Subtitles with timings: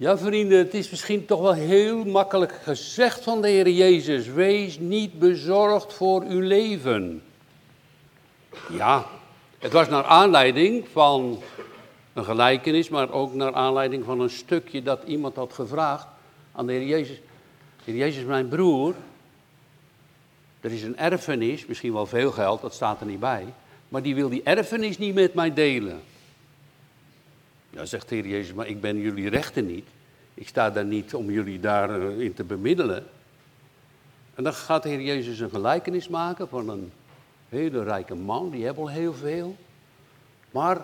[0.00, 4.26] Ja, vrienden, het is misschien toch wel heel makkelijk gezegd van de Heer Jezus.
[4.26, 7.22] Wees niet bezorgd voor uw leven.
[8.70, 9.06] Ja,
[9.58, 11.42] het was naar aanleiding van
[12.12, 16.06] een gelijkenis, maar ook naar aanleiding van een stukje dat iemand had gevraagd
[16.52, 17.20] aan de Heer Jezus.
[17.84, 18.94] Heer Jezus, mijn broer,
[20.60, 23.44] er is een erfenis, misschien wel veel geld, dat staat er niet bij,
[23.88, 26.00] maar die wil die erfenis niet met mij delen.
[27.70, 29.86] Ja, zegt de Heer Jezus, maar ik ben jullie rechter niet.
[30.34, 33.06] Ik sta daar niet om jullie daarin eh, te bemiddelen.
[34.34, 36.92] En dan gaat de Heer Jezus een gelijkenis maken van een
[37.48, 39.56] hele rijke man, die heeft al heel veel.
[40.50, 40.80] Maar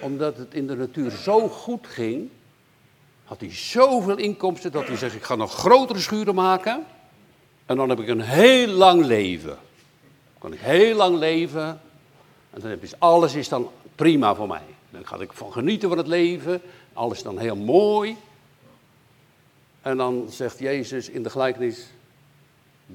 [0.00, 2.28] omdat het in de natuur zo goed ging,
[3.24, 6.84] had hij zoveel inkomsten dat hij zegt, ik ga nog grotere schuren maken.
[7.66, 9.48] En dan heb ik een heel lang leven.
[9.48, 11.80] Dan kan ik heel lang leven.
[12.50, 14.62] En dan ik, alles is dan prima voor mij.
[14.92, 16.60] Dan ga ik van genieten van het leven.
[16.92, 18.16] Alles dan heel mooi.
[19.80, 21.86] En dan zegt Jezus in de gelijkenis,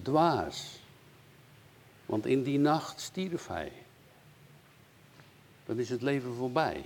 [0.02, 0.80] dwaas.
[2.06, 3.72] Want in die nacht stierf hij.
[5.66, 6.82] Dan is het leven voorbij.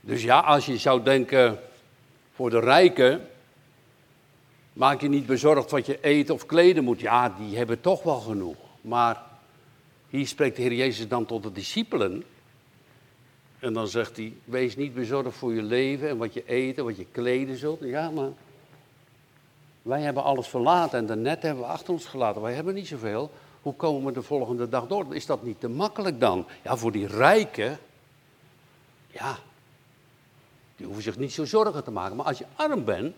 [0.00, 1.58] Dus ja, als je zou denken,
[2.34, 3.28] voor de rijken,
[4.72, 7.00] maak je niet bezorgd wat je eten of kleden moet.
[7.00, 8.56] Ja, die hebben toch wel genoeg.
[8.80, 9.22] Maar
[10.08, 12.24] hier spreekt de Heer Jezus dan tot de discipelen.
[13.58, 16.96] En dan zegt hij, wees niet bezorgd voor je leven en wat je eten, wat
[16.96, 17.80] je kleden zult.
[17.80, 18.30] Ja, maar
[19.82, 22.42] wij hebben alles verlaten en de net hebben we achter ons gelaten.
[22.42, 23.30] Wij hebben niet zoveel.
[23.62, 25.14] Hoe komen we de volgende dag door?
[25.14, 26.46] Is dat niet te makkelijk dan?
[26.64, 27.78] Ja, voor die rijken,
[29.10, 29.38] ja,
[30.76, 32.16] die hoeven zich niet zo zorgen te maken.
[32.16, 33.14] Maar als je arm bent,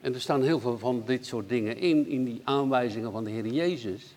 [0.00, 3.30] en er staan heel veel van dit soort dingen in, in die aanwijzingen van de
[3.30, 4.14] Heer Jezus,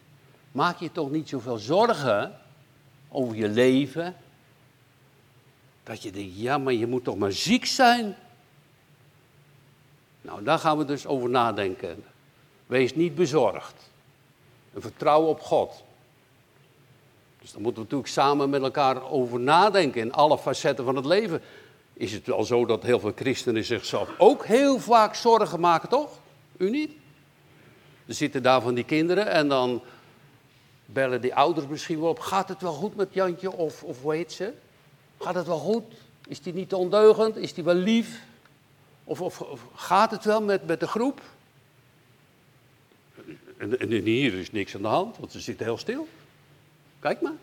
[0.51, 2.39] maak je toch niet zoveel zorgen
[3.09, 4.15] over je leven,
[5.89, 8.15] dat je denkt, ja, maar je moet toch maar ziek zijn.
[10.21, 12.03] Nou, daar gaan we dus over nadenken.
[12.67, 13.89] Wees niet bezorgd.
[14.73, 15.83] En vertrouw op God.
[17.41, 21.05] Dus daar moeten we natuurlijk samen met elkaar over nadenken in alle facetten van het
[21.05, 21.41] leven.
[21.93, 26.19] Is het wel zo dat heel veel christenen zichzelf ook heel vaak zorgen maken, toch?
[26.57, 26.91] U niet?
[28.05, 29.81] Er zitten daar van die kinderen en dan
[30.85, 32.19] bellen die ouders misschien wel op.
[32.19, 34.53] Gaat het wel goed met Jantje of, of hoe heet ze?
[35.19, 35.83] Gaat het wel goed?
[36.27, 37.35] Is die niet ondeugend?
[37.35, 38.21] Is die wel lief?
[39.03, 41.21] Of, of, gaat het wel met, met de groep?
[43.57, 46.07] En, en hier is niks aan de hand, want ze zitten heel stil.
[46.99, 47.33] Kijk maar.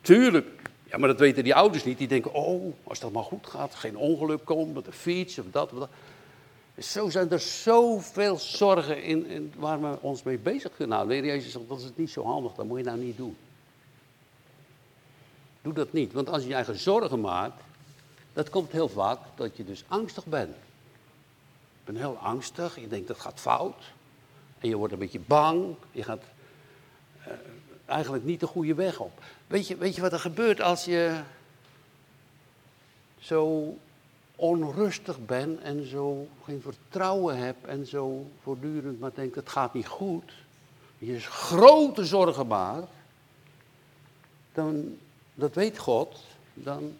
[0.00, 0.46] Tuurlijk.
[0.84, 1.98] Ja, maar dat weten die ouders niet.
[1.98, 5.44] Die denken, oh, als dat maar goed gaat, geen ongeluk komt met de fiets of
[5.50, 5.88] dat of dat.
[6.78, 11.16] Zo zijn er zoveel zorgen in, in waar we ons mee bezig kunnen houden.
[11.16, 13.36] Nou, Jezus zegt, dat is niet zo handig, dat moet je nou niet doen.
[15.68, 17.62] Doe dat niet, want als je je eigen zorgen maakt,
[18.32, 20.56] dat komt heel vaak dat je dus angstig bent.
[21.72, 23.92] Je bent heel angstig, je denkt dat gaat fout.
[24.58, 26.22] En je wordt een beetje bang, je gaat
[27.20, 27.32] uh,
[27.86, 29.22] eigenlijk niet de goede weg op.
[29.46, 31.20] Weet je, weet je wat er gebeurt als je
[33.18, 33.74] zo
[34.36, 39.86] onrustig bent en zo geen vertrouwen hebt en zo voortdurend maar denkt het gaat niet
[39.86, 40.32] goed.
[40.98, 42.92] Je grote zorgen maakt,
[44.52, 44.98] dan
[45.38, 46.20] dat weet God,
[46.54, 46.96] dan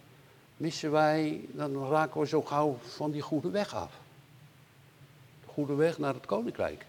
[0.56, 3.92] missen wij, dan raken we zo gauw van die goede weg af.
[5.40, 6.86] De goede weg naar het koninkrijk.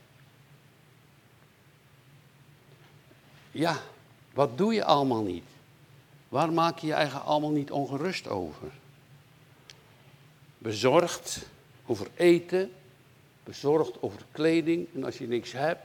[3.51, 3.81] Ja,
[4.33, 5.43] wat doe je allemaal niet?
[6.27, 8.71] Waar maak je je eigen allemaal niet ongerust over?
[10.57, 11.45] Bezorgd
[11.85, 12.71] over eten,
[13.43, 15.81] bezorgd over kleding en als je niks hebt.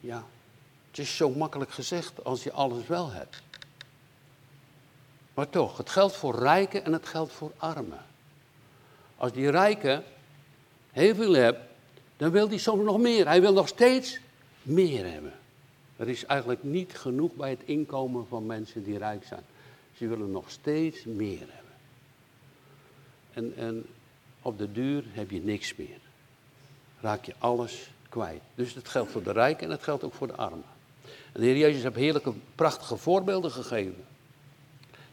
[0.00, 0.24] Ja,
[0.88, 3.42] het is zo makkelijk gezegd als je alles wel hebt.
[5.34, 8.04] Maar toch, het geldt voor rijken en het geldt voor armen.
[9.16, 10.02] Als die rijke
[10.90, 11.58] heel veel hebt,
[12.16, 13.26] dan wil hij soms nog meer.
[13.26, 14.20] Hij wil nog steeds
[14.62, 15.32] meer hebben.
[15.96, 19.44] Er is eigenlijk niet genoeg bij het inkomen van mensen die rijk zijn.
[19.96, 21.72] Ze willen nog steeds meer hebben.
[23.32, 23.86] En, en
[24.42, 25.98] op de duur heb je niks meer.
[27.00, 28.42] Raak je alles kwijt.
[28.54, 30.64] Dus het geldt voor de rijken en het geldt ook voor de armen.
[31.32, 34.04] En de Heer Jezus heeft heerlijke, prachtige voorbeelden gegeven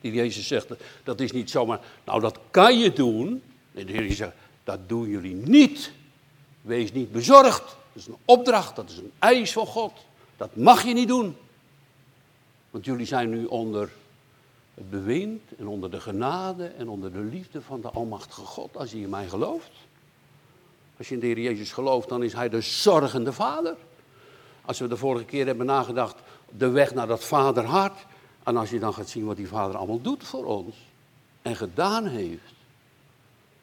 [0.01, 0.67] die Jezus zegt,
[1.03, 3.41] dat is niet zomaar, nou dat kan je doen.
[3.71, 4.33] Nee, de Heer zegt,
[4.63, 5.91] dat doen jullie niet.
[6.61, 7.63] Wees niet bezorgd.
[7.63, 9.93] Dat is een opdracht, dat is een eis van God.
[10.37, 11.35] Dat mag je niet doen.
[12.69, 13.89] Want jullie zijn nu onder
[14.73, 18.91] het bewind en onder de genade en onder de liefde van de Almachtige God, als
[18.91, 19.71] je in mij gelooft.
[20.97, 23.75] Als je in de Heer Jezus gelooft, dan is Hij de zorgende Vader.
[24.65, 26.15] Als we de vorige keer hebben nagedacht,
[26.57, 28.05] de weg naar dat Vaderhart,
[28.43, 30.75] en als je dan gaat zien wat die vader allemaal doet voor ons
[31.41, 32.53] en gedaan heeft,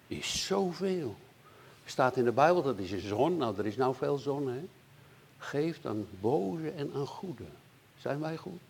[0.07, 1.17] is zoveel.
[1.85, 3.37] Staat in de Bijbel, dat is een zon.
[3.37, 4.61] Nou, er is nou veel zon, hè.
[5.39, 7.45] Geeft aan boze en aan goede.
[7.99, 8.61] Zijn wij goed?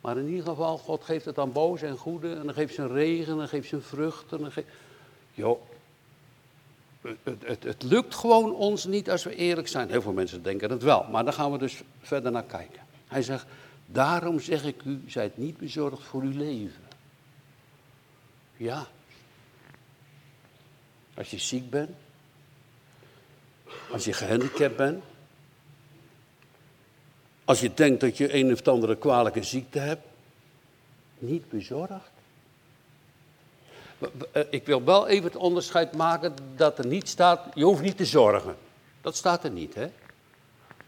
[0.00, 2.34] Maar in ieder geval, God geeft het aan boze en goede.
[2.34, 4.44] En dan geeft zijn regen, en dan geeft zijn vruchten.
[4.44, 4.68] En geeft...
[5.34, 5.60] Jo,
[7.00, 9.90] het, het, het, lukt gewoon ons niet als we eerlijk zijn.
[9.90, 12.82] Heel veel mensen denken het wel, maar daar gaan we dus verder naar kijken.
[13.06, 13.46] Hij zegt,
[13.90, 16.82] daarom zeg ik u, zijt niet bezorgd voor uw leven.
[18.56, 18.86] Ja.
[21.14, 21.96] Als je ziek bent,
[23.90, 25.04] als je gehandicapt bent,
[27.44, 30.06] als je denkt dat je een of andere kwalijke ziekte hebt,
[31.18, 32.10] niet bezorgd.
[34.32, 37.96] Eh, ik wil wel even het onderscheid maken dat er niet staat, je hoeft niet
[37.96, 38.56] te zorgen.
[39.00, 39.90] Dat staat er niet, hè?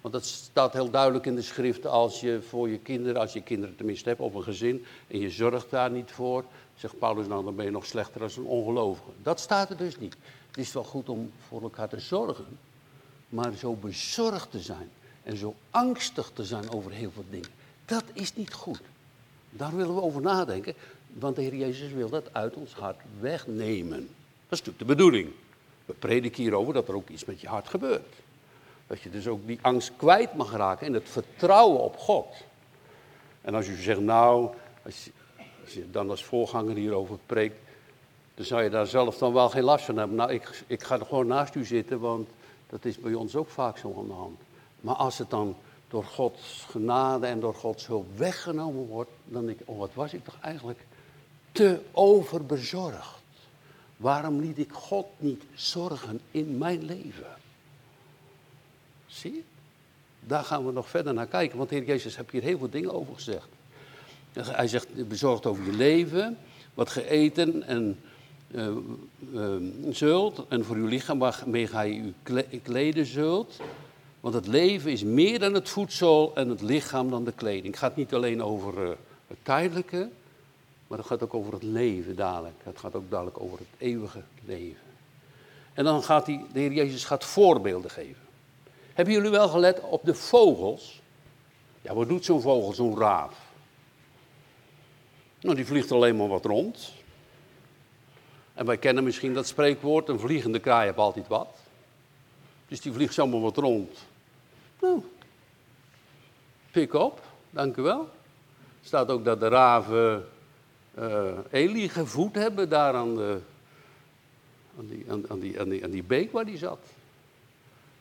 [0.01, 3.43] Want dat staat heel duidelijk in de schrift als je voor je kinderen, als je
[3.43, 6.45] kinderen tenminste hebt of een gezin en je zorgt daar niet voor,
[6.77, 9.11] zegt Paulus nou dan ben je nog slechter als een ongelovige.
[9.23, 10.17] Dat staat er dus niet.
[10.47, 12.59] Het is wel goed om voor elkaar te zorgen,
[13.29, 14.91] maar zo bezorgd te zijn
[15.23, 17.51] en zo angstig te zijn over heel veel dingen,
[17.85, 18.81] dat is niet goed.
[19.51, 20.75] Daar willen we over nadenken.
[21.13, 23.99] Want de Heer Jezus wil dat uit ons hart wegnemen.
[24.49, 25.31] Dat is natuurlijk de bedoeling.
[25.85, 28.15] We prediken hierover dat er ook iets met je hart gebeurt.
[28.91, 32.27] Dat je dus ook die angst kwijt mag raken en het vertrouwen op God.
[33.41, 34.51] En als u zegt, nou,
[34.85, 35.11] als
[35.73, 37.57] je, dan als voorganger hierover preekt,
[38.35, 40.17] dan zou je daar zelf dan wel geen last van hebben.
[40.17, 42.29] Nou, ik, ik ga er gewoon naast u zitten, want
[42.69, 44.39] dat is bij ons ook vaak zo aan de hand.
[44.81, 45.57] Maar als het dan
[45.89, 50.13] door Gods genade en door Gods hulp weggenomen wordt, dan denk ik, oh wat was
[50.13, 50.87] ik toch eigenlijk
[51.53, 53.23] te overbezorgd.
[53.97, 57.40] Waarom liet ik God niet zorgen in mijn leven?
[59.11, 59.43] Zie je?
[60.21, 62.71] Daar gaan we nog verder naar kijken, want de Heer Jezus heeft hier heel veel
[62.71, 63.49] dingen over gezegd.
[64.33, 66.39] Hij zegt, bezorgd over je leven,
[66.75, 67.99] wat ge eten en
[68.51, 68.69] uh,
[69.33, 69.57] uh,
[69.91, 72.15] zult, en voor uw lichaam waarmee gij u
[72.63, 73.61] kleden zult.
[74.21, 77.67] Want het leven is meer dan het voedsel en het lichaam dan de kleding.
[77.67, 78.89] Het gaat niet alleen over uh,
[79.27, 80.09] het tijdelijke,
[80.87, 82.55] maar het gaat ook over het leven dadelijk.
[82.63, 84.83] Het gaat ook dadelijk over het eeuwige leven.
[85.75, 88.30] En dan gaat hij, de Heer Jezus gaat voorbeelden geven.
[88.93, 91.01] Hebben jullie wel gelet op de vogels?
[91.83, 93.49] Ja, wat doet zo'n vogel, zo'n raaf?
[95.41, 96.93] Nou, die vliegt alleen maar wat rond.
[98.55, 101.49] En wij kennen misschien dat spreekwoord, een vliegende kraai heeft altijd wat.
[102.69, 103.99] Dus die vliegt zomaar wat rond.
[104.81, 105.03] Nou,
[106.71, 107.21] pik op,
[107.51, 108.09] dank u wel.
[108.83, 110.29] Staat ook dat de raven
[110.99, 113.41] uh, Eli gevoed hebben daar aan, de,
[114.79, 115.05] aan, die,
[115.41, 116.79] die, aan, die, aan die beek waar die zat.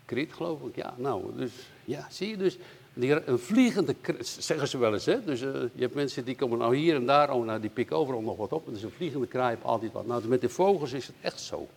[0.09, 0.75] Krit, geloof ik.
[0.75, 1.51] Ja, nou, dus
[1.85, 2.57] ja, zie je dus.
[2.94, 5.23] Die, een vliegende, zeggen ze wel eens, hè.
[5.23, 7.95] Dus uh, je hebt mensen die komen nou hier en daar, oh, nou, die pikken
[7.95, 8.65] overal nog wat op.
[8.65, 10.06] Dus een vliegende kraai heeft altijd wat.
[10.06, 11.67] Nou, dus met de vogels is het echt zo.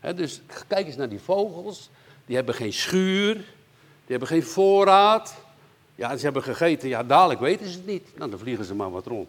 [0.00, 1.90] Hè, dus kijk eens naar die vogels.
[2.26, 3.44] Die hebben geen schuur, die
[4.06, 5.34] hebben geen voorraad.
[5.94, 8.16] Ja, ze hebben gegeten, ja, dadelijk weten ze het niet.
[8.16, 9.28] Nou, dan vliegen ze maar wat rond.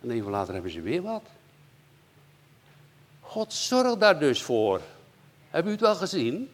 [0.00, 1.24] En even later hebben ze weer wat.
[3.20, 4.80] God zorgt daar dus voor.
[5.50, 6.48] Hebben u het wel gezien?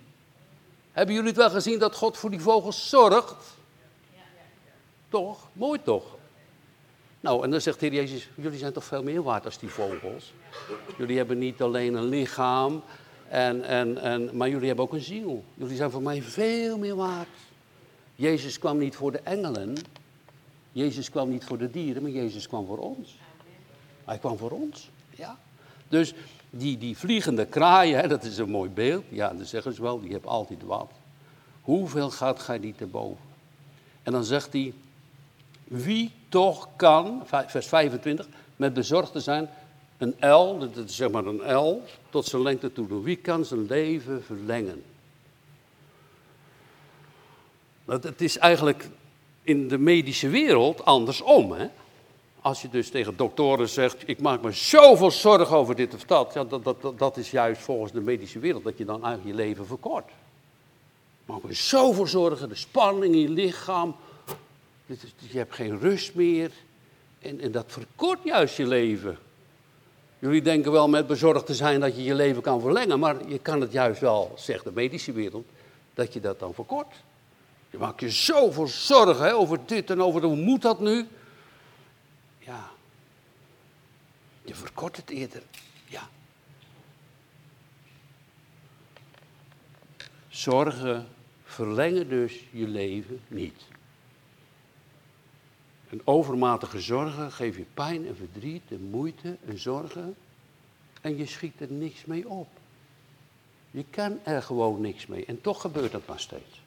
[0.96, 3.34] Hebben jullie het wel gezien dat God voor die vogels zorgt?
[5.08, 5.48] Toch?
[5.52, 6.04] Mooi toch?
[7.20, 9.68] Nou, en dan zegt de Heer Jezus, jullie zijn toch veel meer waard als die
[9.68, 10.32] vogels.
[10.98, 12.82] Jullie hebben niet alleen een lichaam,
[13.28, 15.44] en, en, en, maar jullie hebben ook een ziel.
[15.54, 17.28] Jullie zijn voor mij veel meer waard.
[18.14, 19.76] Jezus kwam niet voor de engelen.
[20.72, 23.18] Jezus kwam niet voor de dieren, maar Jezus kwam voor ons.
[24.04, 24.90] Hij kwam voor ons.
[25.10, 25.38] Ja.
[25.88, 26.14] Dus
[26.56, 29.04] die, die vliegende kraaien, hè, dat is een mooi beeld.
[29.08, 30.90] Ja, dan zeggen ze wel, die hebben altijd wat.
[31.60, 33.24] Hoeveel gaat gij niet te boven?
[34.02, 34.72] En dan zegt hij,
[35.64, 39.48] wie toch kan, vers 25, met bezorgd zijn,
[39.98, 43.02] een L, dat is zeg maar een L, tot zijn lengte toe doen.
[43.02, 44.82] Wie kan zijn leven verlengen?
[47.84, 48.88] Dat, het is eigenlijk
[49.42, 51.52] in de medische wereld andersom.
[51.52, 51.68] Hè?
[52.46, 56.32] Als je dus tegen doktoren zegt, ik maak me zoveel zorgen over dit of dat,
[56.34, 59.44] ja, dat, dat, dat is juist volgens de medische wereld dat je dan eigenlijk je
[59.44, 60.10] leven verkort.
[61.24, 63.96] Maak me zoveel zorgen, de spanning in je lichaam,
[64.86, 66.50] je hebt geen rust meer
[67.18, 69.18] en, en dat verkort juist je leven.
[70.18, 73.38] Jullie denken wel met bezorgd te zijn dat je je leven kan verlengen, maar je
[73.38, 75.46] kan het juist wel, zegt de medische wereld,
[75.94, 76.94] dat je dat dan verkort.
[77.70, 81.06] Je maakt je zoveel zorgen hè, over dit en over hoe moet dat nu?
[82.46, 82.70] Ja.
[84.44, 85.42] Je verkort het eerder.
[85.88, 86.08] Ja.
[90.28, 91.08] Zorgen
[91.44, 93.62] verlengen dus je leven niet.
[95.90, 100.16] Een overmatige zorgen geeft je pijn en verdriet en moeite en zorgen.
[101.00, 102.48] En je schiet er niks mee op.
[103.70, 105.24] Je kan er gewoon niks mee.
[105.24, 106.60] En toch gebeurt dat maar steeds.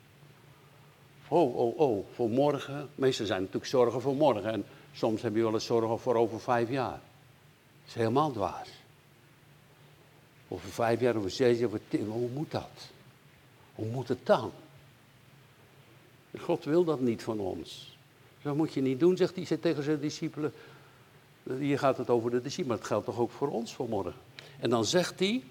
[1.27, 2.89] Oh, oh, oh, voor morgen.
[2.95, 4.51] Meestal zijn natuurlijk zorgen voor morgen.
[4.51, 4.65] En
[4.99, 6.99] soms heb je wel eens zorgen voor over vijf jaar.
[7.81, 8.69] Dat is helemaal dwaas.
[10.47, 11.69] Over vijf jaar, over zes jaar.
[11.89, 12.89] Hoe moet dat?
[13.75, 14.51] Hoe moet het dan?
[16.39, 17.97] God wil dat niet van ons.
[18.41, 20.53] Dat moet je niet doen, zegt hij tegen zijn discipelen.
[21.59, 24.13] Hier gaat het over de discipelen, maar het geldt toch ook voor ons vanmorgen.
[24.59, 25.43] En dan zegt hij,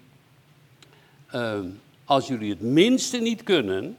[1.33, 1.59] uh,
[2.05, 3.97] als jullie het minste niet kunnen,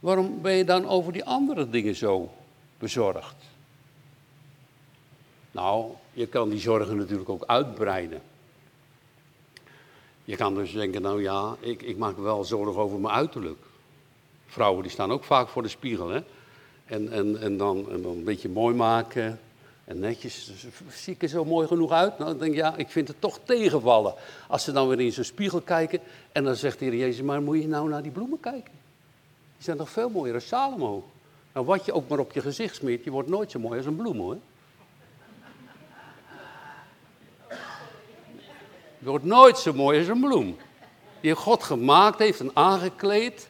[0.00, 2.32] waarom ben je dan over die andere dingen zo
[2.78, 3.49] bezorgd?
[5.50, 8.22] Nou, je kan die zorgen natuurlijk ook uitbreiden.
[10.24, 13.58] Je kan dus denken, nou ja, ik, ik maak wel zorgen over mijn uiterlijk.
[14.46, 16.20] Vrouwen die staan ook vaak voor de spiegel, hè.
[16.84, 19.40] En, en, en, dan, en dan een beetje mooi maken.
[19.84, 20.52] En netjes,
[20.88, 22.18] zie ik er zo mooi genoeg uit?
[22.18, 24.14] Nou, dan denk ik, ja, ik vind het toch tegenvallen.
[24.48, 26.00] Als ze dan weer in zo'n spiegel kijken
[26.32, 28.72] en dan zegt de Heer Jezus, maar moet je nou naar die bloemen kijken?
[29.56, 31.04] Die zijn nog veel mooier dan Salomo.
[31.52, 33.86] Nou, wat je ook maar op je gezicht smeert, je wordt nooit zo mooi als
[33.86, 34.36] een bloem, hoor.
[39.00, 40.56] Je wordt nooit zo mooi als een bloem.
[41.20, 43.48] Die God gemaakt heeft en aangekleed.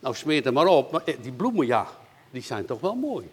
[0.00, 0.92] Nou, smeert er maar op.
[0.92, 1.86] Maar eh, die bloemen, ja,
[2.30, 3.30] die zijn toch wel mooi.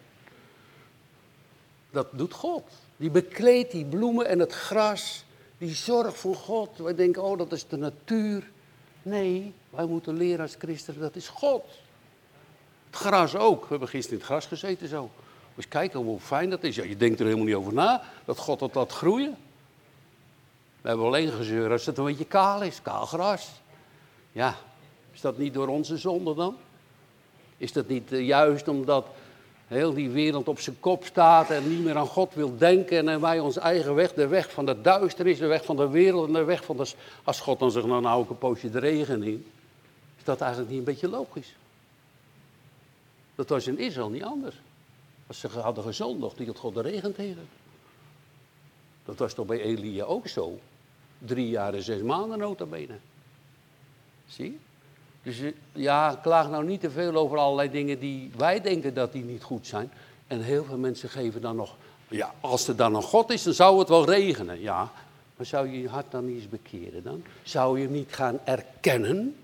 [1.90, 2.64] Dat doet God.
[2.98, 5.24] Die bekleedt die bloemen en het gras.
[5.58, 6.78] Die zorgt voor God.
[6.78, 8.50] Wij denken, oh, dat is de natuur.
[9.02, 11.64] Nee, wij moeten leren als christenen, dat is God.
[12.86, 13.62] Het gras ook.
[13.62, 15.10] We hebben gisteren in het gras gezeten zo.
[15.56, 16.76] Eens kijken hoe fijn dat is.
[16.76, 19.38] Ja, je denkt er helemaal niet over na, dat God dat laat groeien.
[20.88, 23.50] We hebben alleen gezeur als het een beetje kaal is, kaal gras.
[24.32, 24.56] Ja,
[25.14, 26.56] is dat niet door onze zonde dan?
[27.58, 29.06] Is dat niet eh, juist omdat
[29.68, 33.22] heel die wereld op zijn kop staat en niet meer aan God wil denken en
[33.22, 36.34] wij ons eigen weg, de weg van de duisternis, de weg van de wereld en
[36.34, 36.92] de weg van de...
[37.24, 39.46] Als God dan zegt, nou nou ook een poosje de regen in,
[40.18, 41.56] is dat eigenlijk niet een beetje logisch?
[43.36, 44.56] Dat was in Israël niet anders.
[45.28, 47.48] Als ze hadden gezondigd, die had God de regen tegen.
[49.06, 50.60] Dat was toch bij Elia ook zo?
[51.18, 52.98] Drie jaar en zes maanden nota bene.
[54.28, 54.60] Zie?
[55.24, 59.12] Dus eh, ja, klaag nou niet te veel over allerlei dingen die wij denken dat
[59.12, 59.92] die niet goed zijn.
[60.28, 61.76] En heel veel mensen geven dan nog,
[62.08, 64.62] ja, als er dan een God is, dan zou het wel regenen.
[64.62, 64.92] Ja,
[65.36, 67.24] maar zou je je hart dan niet eens bekeren dan?
[67.44, 69.36] Zou je niet gaan erkennen?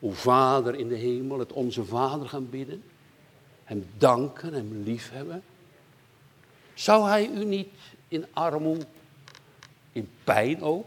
[0.00, 2.82] Uw Vader in de hemel, het onze Vader gaan bidden?
[3.64, 5.42] Hem danken, hem liefhebben?
[6.74, 7.68] Zou hij u niet
[8.08, 8.86] in armoede,
[9.94, 10.86] in pijn ook,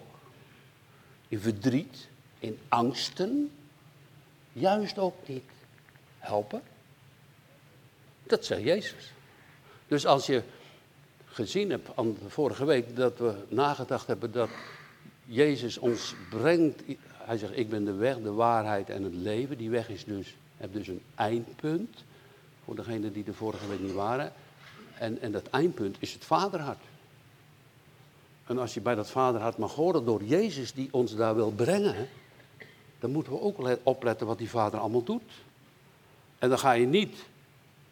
[1.28, 2.08] in verdriet,
[2.40, 3.52] in angsten,
[4.54, 5.50] juist ook niet
[6.18, 6.62] helpen?
[8.24, 9.12] Dat zegt Jezus.
[9.88, 10.44] Dus als je
[11.26, 14.50] gezien hebt aan vorige week dat we nagedacht hebben dat
[15.26, 16.82] Jezus ons brengt.
[17.12, 19.58] Hij zegt, ik ben de weg, de waarheid en het leven.
[19.58, 22.04] Die weg is dus, heeft dus een eindpunt.
[22.64, 24.34] Voor degenen die de vorige week niet waren.
[25.00, 26.84] En, en dat eindpunt is het vaderhart.
[28.48, 32.08] En als je bij dat vaderhart mag horen door Jezus die ons daar wil brengen,
[33.00, 35.32] dan moeten we ook opletten wat die vader allemaal doet.
[36.40, 37.16] En dan ga je niet,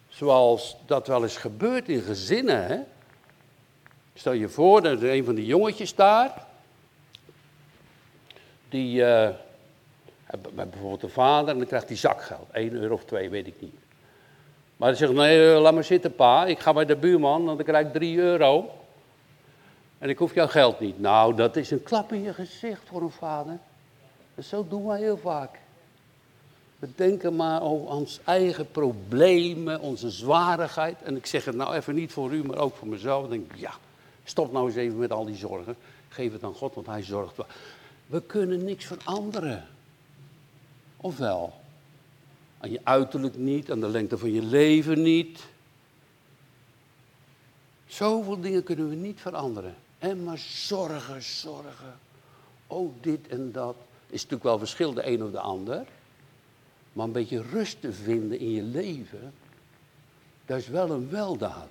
[0.08, 2.78] zoals dat wel eens gebeurt in gezinnen, hè?
[4.14, 6.46] Stel je voor dat er een van die jongetjes daar,
[8.68, 9.28] die uh,
[10.54, 13.74] bijvoorbeeld een vader en dan krijgt hij zakgeld, 1 euro of 2, weet ik niet.
[14.76, 17.56] Maar hij zegt, nee, eh, laat maar zitten pa, ik ga bij de buurman, dan
[17.56, 18.70] krijg ik 3 euro.
[19.98, 21.00] En ik hoef jouw geld niet.
[21.00, 23.58] Nou, dat is een klap in je gezicht voor een vader.
[24.34, 25.58] En zo doen wij heel vaak.
[26.78, 31.02] We denken maar over ons eigen problemen, onze zwarigheid.
[31.02, 33.24] En ik zeg het nou even niet voor u, maar ook voor mezelf.
[33.24, 33.74] Ik denk, ja,
[34.24, 35.76] stop nou eens even met al die zorgen.
[36.08, 37.46] Geef het aan God, want Hij zorgt wel.
[38.06, 39.64] We kunnen niks veranderen.
[40.96, 41.52] Of wel?
[42.60, 45.44] Aan je uiterlijk niet, aan de lengte van je leven niet.
[47.86, 49.74] Zoveel dingen kunnen we niet veranderen.
[50.06, 51.98] En maar zorgen, zorgen.
[52.66, 53.76] Oh, dit en dat.
[54.06, 55.86] Is natuurlijk wel verschil de een of de ander.
[56.92, 59.32] Maar een beetje rust te vinden in je leven,
[60.44, 61.68] dat is wel een weldaad.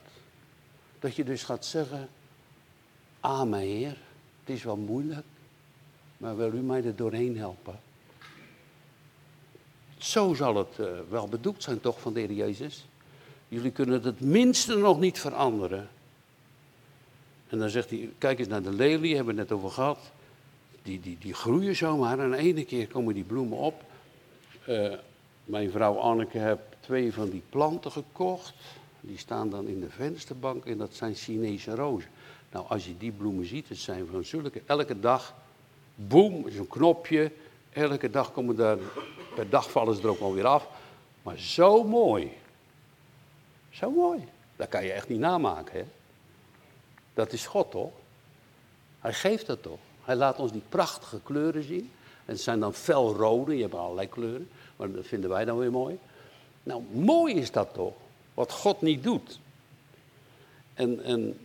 [0.99, 2.09] Dat je dus gaat zeggen,
[3.19, 3.97] Amen Heer,
[4.39, 5.25] het is wel moeilijk,
[6.17, 7.79] maar wil u mij er doorheen helpen?
[9.97, 12.87] Zo zal het uh, wel bedoeld zijn toch van de Heer Jezus.
[13.47, 15.89] Jullie kunnen het minste nog niet veranderen.
[17.49, 19.99] En dan zegt hij, kijk eens naar de lelie, hebben we het net over gehad.
[20.83, 23.83] Die, die, die groeien zomaar en ene keer komen die bloemen op.
[24.67, 24.93] Uh,
[25.43, 28.53] mijn vrouw Anneke heeft twee van die planten gekocht.
[29.01, 32.09] Die staan dan in de vensterbank en dat zijn Chinese rozen.
[32.51, 35.35] Nou, als je die bloemen ziet, het zijn van zulke, elke dag,
[35.95, 37.31] boem, zo'n knopje.
[37.69, 38.77] Elke dag komen daar,
[39.35, 40.67] per dag vallen ze er ook alweer af.
[41.23, 42.31] Maar zo mooi.
[43.69, 44.25] Zo mooi.
[44.55, 45.85] Dat kan je echt niet namaken, hè.
[47.15, 47.91] Dat is God, toch?
[48.99, 49.79] Hij geeft dat toch?
[50.03, 51.91] Hij laat ons die prachtige kleuren zien.
[52.25, 54.49] En het zijn dan felrode, je hebt allerlei kleuren.
[54.75, 55.99] Maar dat vinden wij dan weer mooi.
[56.63, 57.93] Nou, mooi is dat toch?
[58.33, 59.39] Wat God niet doet.
[60.73, 61.39] En, en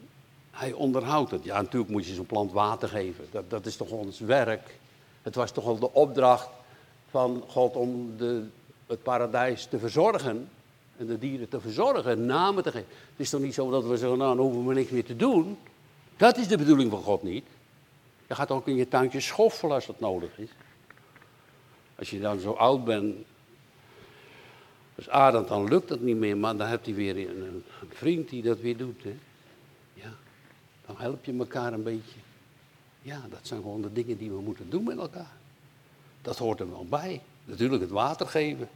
[0.50, 1.44] hij onderhoudt het.
[1.44, 3.26] Ja, natuurlijk moet je zo'n plant water geven.
[3.30, 4.78] Dat, dat is toch ons werk.
[5.22, 6.48] Het was toch al de opdracht
[7.10, 8.46] van God om de,
[8.86, 10.48] het paradijs te verzorgen.
[11.00, 12.88] En de dieren te verzorgen, namen te geven.
[12.90, 15.16] Het is toch niet zo dat we zeggen, nou, dan hoeven we niks meer te
[15.16, 15.58] doen.
[16.16, 17.44] Dat is de bedoeling van God niet.
[18.26, 20.48] Je gaat ook in je tuintje schoffelen als dat nodig is.
[21.98, 23.16] Als je dan zo oud bent,
[24.96, 28.28] als Adam, dan lukt dat niet meer, maar dan heb je weer een, een, vriend
[28.28, 29.02] die dat weer doet.
[29.02, 29.18] Hè?
[29.94, 30.12] Ja,
[30.86, 32.18] dan help je elkaar een beetje.
[33.02, 35.32] Ja, dat zijn gewoon de dingen die we moeten doen met elkaar.
[36.22, 37.22] Dat hoort er wel bij.
[37.44, 38.68] Natuurlijk het water geven.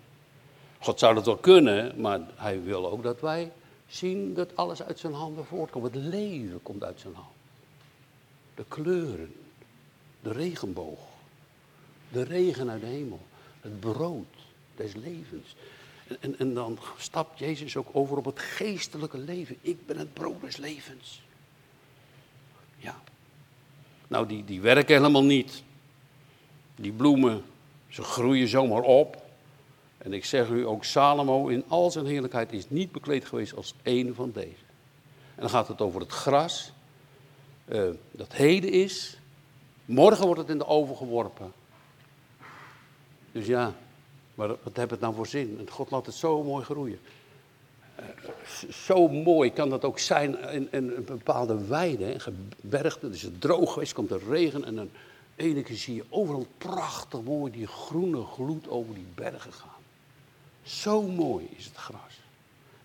[0.84, 3.52] God zou dat wel kunnen, maar hij wil ook dat wij
[3.86, 5.84] zien dat alles uit zijn handen voortkomt.
[5.84, 7.34] Het leven komt uit zijn hand.
[8.54, 9.34] De kleuren,
[10.22, 10.98] de regenboog,
[12.12, 13.20] de regen uit de hemel,
[13.60, 14.26] het brood
[14.76, 15.56] des levens.
[16.08, 19.56] En, en, en, dan stapt Jezus ook over op het geestelijke leven.
[19.60, 21.22] Ik ben het brood des levens.
[22.76, 23.00] Ja.
[24.08, 25.62] Nou, die, die werken helemaal niet.
[26.76, 27.42] Die bloemen,
[27.88, 29.23] ze groeien zomaar op.
[30.04, 33.74] En ik zeg u, ook Salomo in al zijn heerlijkheid is niet bekleed geweest als
[33.82, 34.64] een van deze.
[35.34, 36.72] En dan gaat het over het gras,
[37.68, 39.18] uh, dat heden is.
[39.84, 41.52] Morgen wordt het in de oven geworpen.
[43.32, 43.74] Dus ja,
[44.34, 45.56] maar wat heeft het nou voor zin?
[45.58, 47.00] En God laat het zo mooi groeien.
[48.00, 48.06] Uh,
[48.70, 53.10] zo mooi kan dat ook zijn in, in een bepaalde weide, een gebergte.
[53.10, 54.90] Dus het droog geweest, komt er regen en dan
[55.36, 59.73] ene keer zie je overal prachtig mooi die groene gloed over die bergen gaan.
[60.64, 62.20] Zo mooi is het gras.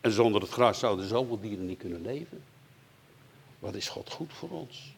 [0.02, 2.44] En zonder het gras zouden zoveel dieren niet kunnen leven.
[3.60, 4.94] Wat is God goed voor ons?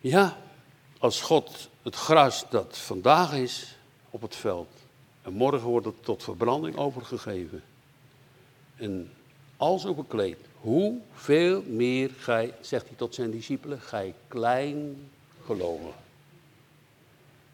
[0.00, 0.36] Ja,
[0.98, 3.76] als God het gras dat vandaag is
[4.10, 4.68] op het veld
[5.22, 7.62] en morgen wordt het tot verbranding overgegeven
[8.76, 9.12] en
[9.56, 15.10] als ook bekleed, hoeveel meer gij, zegt hij tot zijn discipelen, gij klein
[15.44, 15.92] geloven.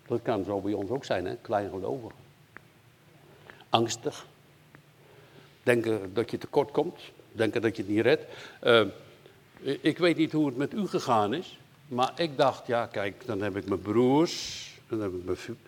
[0.06, 2.10] Dat kan zo bij ons ook zijn, hè, klein geloven
[3.74, 4.26] angstig.
[5.62, 7.00] Denken dat je tekort komt.
[7.32, 8.24] Denken dat je het niet redt.
[8.62, 8.86] Uh,
[9.80, 11.58] ik weet niet hoe het met u gegaan is.
[11.88, 14.68] Maar ik dacht, ja kijk, dan heb ik mijn broers.
[14.88, 15.58] Dan heb ik mijn...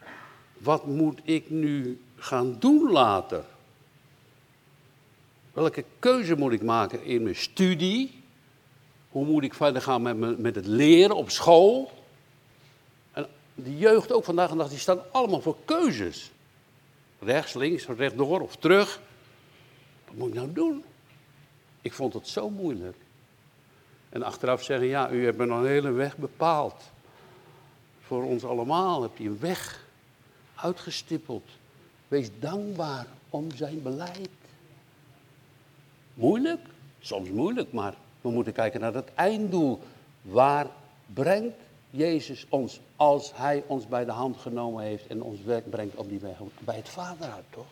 [0.59, 3.45] Wat moet ik nu gaan doen later?
[5.53, 8.23] Welke keuze moet ik maken in mijn studie?
[9.09, 11.93] Hoe moet ik verder gaan met, met het leren op school?
[13.13, 16.31] En de jeugd ook vandaag en dag, die staan allemaal voor keuzes.
[17.19, 19.01] Rechts, links, rechtdoor of terug.
[20.07, 20.85] Wat moet ik nou doen?
[21.83, 22.97] Ik vond het zo moeilijk.
[24.09, 26.83] En achteraf zeggen, ja, u hebt nog een hele weg bepaald.
[28.01, 29.85] Voor ons allemaal heb je een weg
[30.55, 31.49] uitgestippeld.
[32.09, 34.29] Wees dankbaar om zijn beleid.
[36.15, 36.61] Moeilijk?
[37.01, 39.81] Soms moeilijk, maar we moeten kijken naar het einddoel.
[40.23, 40.67] Waar
[41.07, 41.57] brengt
[41.91, 46.09] Jezus ons, als Hij ons bij de hand genomen heeft en ons werk brengt op
[46.09, 47.67] die weg, bij het Vader uit, toch?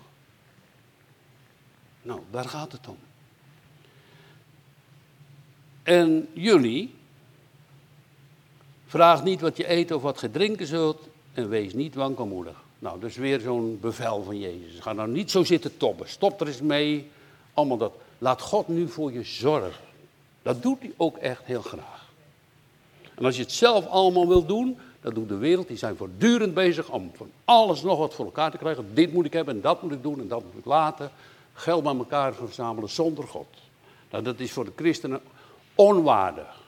[2.03, 2.99] Nou, daar gaat het om.
[5.83, 6.95] En jullie,
[8.87, 12.63] vraag niet wat je eet of wat je drinken zult en wees niet wankelmoedig.
[12.79, 14.81] Nou, is weer zo'n bevel van Jezus.
[14.81, 16.09] Ga nou niet zo zitten toppen.
[16.09, 17.11] Stop er eens mee.
[17.55, 17.93] Allemaal dat.
[18.19, 19.85] Laat God nu voor je zorgen.
[20.43, 22.04] Dat doet hij ook echt heel graag.
[23.15, 25.69] En als je het zelf allemaal wil doen, dat doet de wereld.
[25.69, 28.95] Die zijn voortdurend bezig om van alles nog wat voor elkaar te krijgen.
[28.95, 31.11] Dit moet ik hebben en dat moet ik doen en dat moet ik laten.
[31.53, 33.47] Geld bij elkaar verzamelen zonder God.
[34.11, 35.21] Nou, dat is voor de christenen
[35.75, 36.63] onwaardig.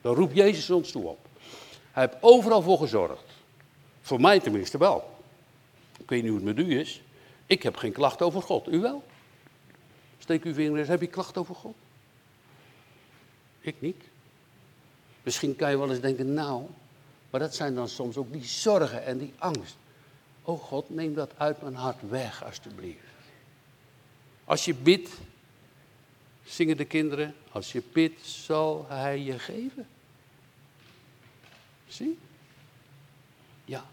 [0.00, 1.18] Daar roept Jezus ons toe op.
[1.92, 3.24] Hij heeft overal voor gezorgd.
[4.00, 5.10] Voor mij tenminste wel.
[5.98, 7.02] Ik weet niet hoe het met u is.
[7.46, 8.72] Ik heb geen klacht over God.
[8.72, 9.02] U wel?
[10.18, 10.88] Steek uw vinger eens.
[10.88, 11.74] Heb je klacht over God?
[13.60, 14.02] Ik niet.
[15.26, 16.66] Misschien kan je wel eens denken, nou,
[17.30, 19.76] maar dat zijn dan soms ook die zorgen en die angst.
[20.42, 22.98] Oh God, neem dat uit mijn hart weg, alstublieft.
[24.44, 25.10] Als je bidt,
[26.44, 29.86] zingen de kinderen, als je bidt, zal hij je geven.
[31.86, 32.18] Zie?
[33.64, 33.84] Ja.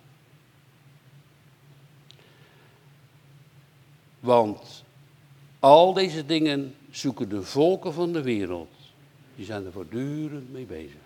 [4.19, 4.83] Want
[5.59, 8.71] al deze dingen zoeken de volken van de wereld
[9.35, 11.02] Die zijn er voortdurend mee bezig.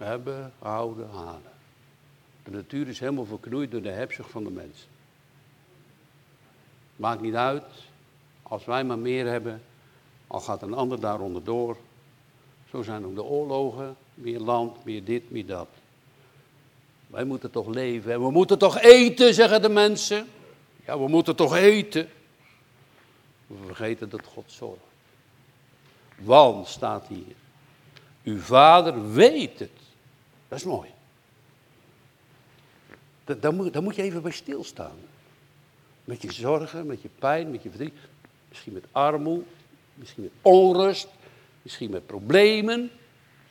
[0.00, 1.52] Hebben, houden, halen.
[2.44, 4.86] De natuur is helemaal verknoeid door de hebzucht van de mens.
[6.96, 7.64] Maakt niet uit.
[8.42, 9.62] Als wij maar meer hebben,
[10.26, 11.76] al gaat een ander daaronder door.
[12.70, 13.96] Zo zijn ook de oorlogen.
[14.14, 15.68] Meer land, meer dit, meer dat.
[17.06, 20.26] Wij moeten toch leven en we moeten toch eten, zeggen de mensen.
[20.84, 22.08] Ja, we moeten toch eten.
[23.46, 24.82] We vergeten dat God zorgt.
[26.18, 27.34] Want, staat hier,
[28.22, 29.89] uw vader weet het.
[30.50, 30.90] Dat is mooi.
[33.24, 34.96] Daar moet, moet je even bij stilstaan.
[36.04, 37.94] Met je zorgen, met je pijn, met je verdriet.
[38.48, 39.44] Misschien met armoede,
[39.94, 41.08] misschien met onrust,
[41.62, 42.90] misschien met problemen.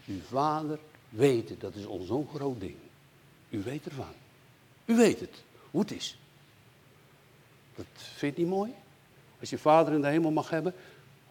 [0.06, 1.62] Uw vader weet het.
[1.62, 2.76] Dat is ons zo'n groot ding.
[3.50, 4.14] U weet ervan.
[4.86, 6.18] U weet het, hoe het is.
[7.76, 8.74] Dat vind je niet mooi?
[9.40, 10.74] Als je vader in de hemel mag hebben.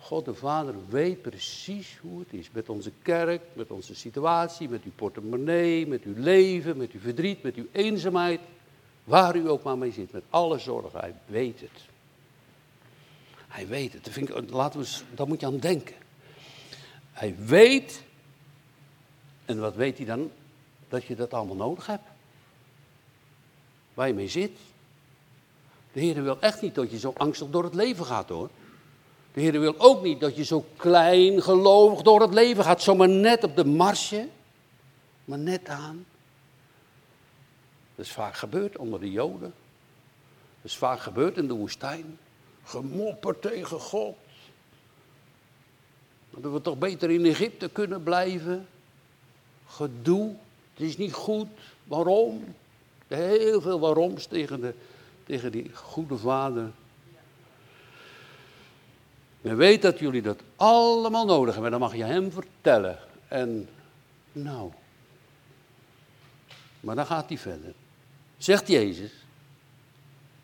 [0.01, 2.51] God de Vader weet precies hoe het is.
[2.51, 7.43] Met onze kerk, met onze situatie, met uw portemonnee, met uw leven, met uw verdriet,
[7.43, 8.41] met uw eenzaamheid.
[9.05, 11.01] Waar u ook maar mee zit, met alle zorgen.
[11.01, 11.87] Hij weet het.
[13.49, 14.09] Hij weet het.
[14.11, 15.97] vind ik, laten we, daar moet je aan denken.
[17.13, 18.03] Hij weet.
[19.45, 20.31] En wat weet hij dan?
[20.89, 22.09] Dat je dat allemaal nodig hebt.
[23.95, 24.59] Waar je mee zit.
[25.93, 28.51] De Heer wil echt niet dat je zo angstig door het leven gaat hoor.
[29.33, 32.83] De Heer wil ook niet dat je zo klein gelovig door het leven gaat.
[32.83, 34.29] Zomaar net op de marsje.
[35.25, 36.07] Maar net aan.
[37.95, 39.53] Dat is vaak gebeurd onder de Joden.
[40.61, 42.19] Dat is vaak gebeurd in de woestijn.
[42.65, 44.17] Gemopperd tegen God.
[46.31, 48.67] Dat we toch beter in Egypte kunnen blijven.
[49.67, 50.35] Gedoe.
[50.75, 51.49] Het is niet goed.
[51.85, 52.55] Waarom?
[53.07, 54.75] Heel veel waaroms tegen, de,
[55.25, 56.71] tegen die goede vader.
[59.41, 61.71] Men weet dat jullie dat allemaal nodig hebben.
[61.71, 62.99] Dan mag je hem vertellen.
[63.29, 63.69] En
[64.33, 64.71] nou.
[66.81, 67.73] Maar dan gaat hij verder.
[68.37, 69.13] Zegt Jezus.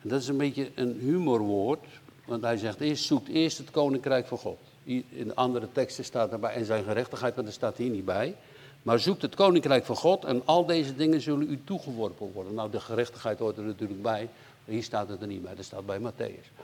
[0.03, 1.85] En dat is een beetje een humorwoord.
[2.25, 4.59] Want hij zegt eerst, zoekt eerst het koninkrijk van God.
[4.85, 8.37] In de andere teksten staat erbij en zijn gerechtigheid, maar dat staat hier niet bij.
[8.83, 12.55] Maar zoekt het koninkrijk van God en al deze dingen zullen u toegeworpen worden.
[12.55, 14.29] Nou, de gerechtigheid hoort er natuurlijk bij.
[14.65, 16.63] Hier staat het er niet bij, dat staat bij Matthäus.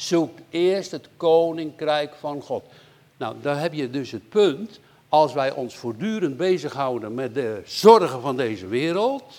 [0.00, 2.64] Zoekt eerst het koninkrijk van God.
[3.16, 4.80] Nou, daar heb je dus het punt.
[5.08, 9.38] Als wij ons voortdurend bezighouden met de zorgen van deze wereld.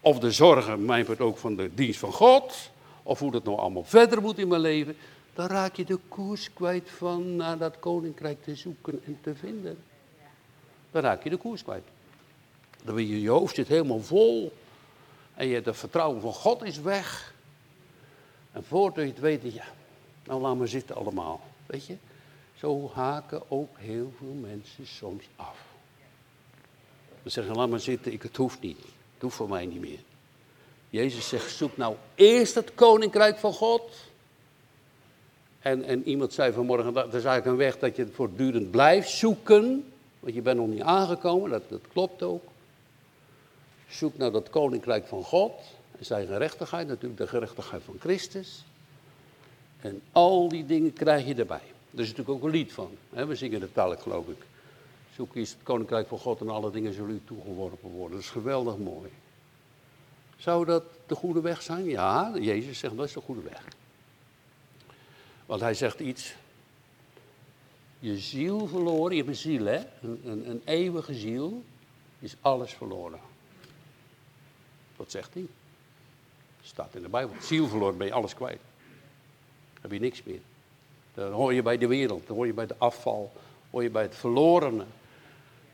[0.00, 2.70] Of de zorgen, mijn part ook van de dienst van God.
[3.02, 4.96] Of hoe dat nou allemaal verder moet in mijn leven.
[5.34, 9.78] Dan raak je de koers kwijt van naar dat koninkrijk te zoeken en te vinden
[10.90, 11.84] dan raak je de koers kwijt.
[12.84, 14.52] Dan ben je, je hoofd zit helemaal vol.
[15.34, 17.34] En je, het vertrouwen van God is weg.
[18.52, 19.64] En voordat je het weet, ja,
[20.30, 21.40] nou laat maar zitten allemaal.
[21.66, 21.96] Weet je,
[22.56, 25.58] zo haken ook heel veel mensen soms af.
[27.22, 28.78] Ze zeggen, laat maar zitten, ik, het hoeft niet.
[28.78, 29.98] Het hoeft voor mij niet meer.
[30.90, 33.82] Jezus zegt, zoek nou eerst het koninkrijk van God.
[35.58, 39.92] En, en iemand zei vanmorgen, dat is eigenlijk een weg dat je voortdurend blijft zoeken.
[40.20, 42.42] Want je bent nog niet aangekomen, dat, dat klopt ook.
[43.88, 45.52] Zoek naar dat koninkrijk van God
[45.98, 48.64] en zijn gerechtigheid, natuurlijk de gerechtigheid van Christus.
[49.80, 51.62] En al die dingen krijg je erbij.
[51.94, 52.90] Er is natuurlijk ook een lied van.
[53.10, 53.26] Hè?
[53.26, 54.42] We zingen het dadelijk, geloof ik.
[55.14, 58.16] Zoek eens het koninkrijk van God en alle dingen zullen u toegeworpen worden.
[58.16, 59.10] Dat is geweldig mooi.
[60.36, 61.84] Zou dat de goede weg zijn?
[61.84, 63.64] Ja, Jezus zegt dat is de goede weg.
[65.46, 66.34] Want hij zegt iets
[67.98, 71.62] je ziel verloren, je hebt een ziel hè, een, een, een eeuwige ziel,
[72.18, 73.20] is alles verloren.
[74.96, 75.46] Wat zegt hij?
[76.62, 77.36] Staat in de Bijbel.
[77.40, 78.60] Ziel verloren ben je alles kwijt.
[79.80, 80.40] Heb je niks meer.
[81.14, 83.32] Dan hoor je bij de wereld, dan hoor je bij de afval,
[83.70, 84.84] hoor je bij het verlorene.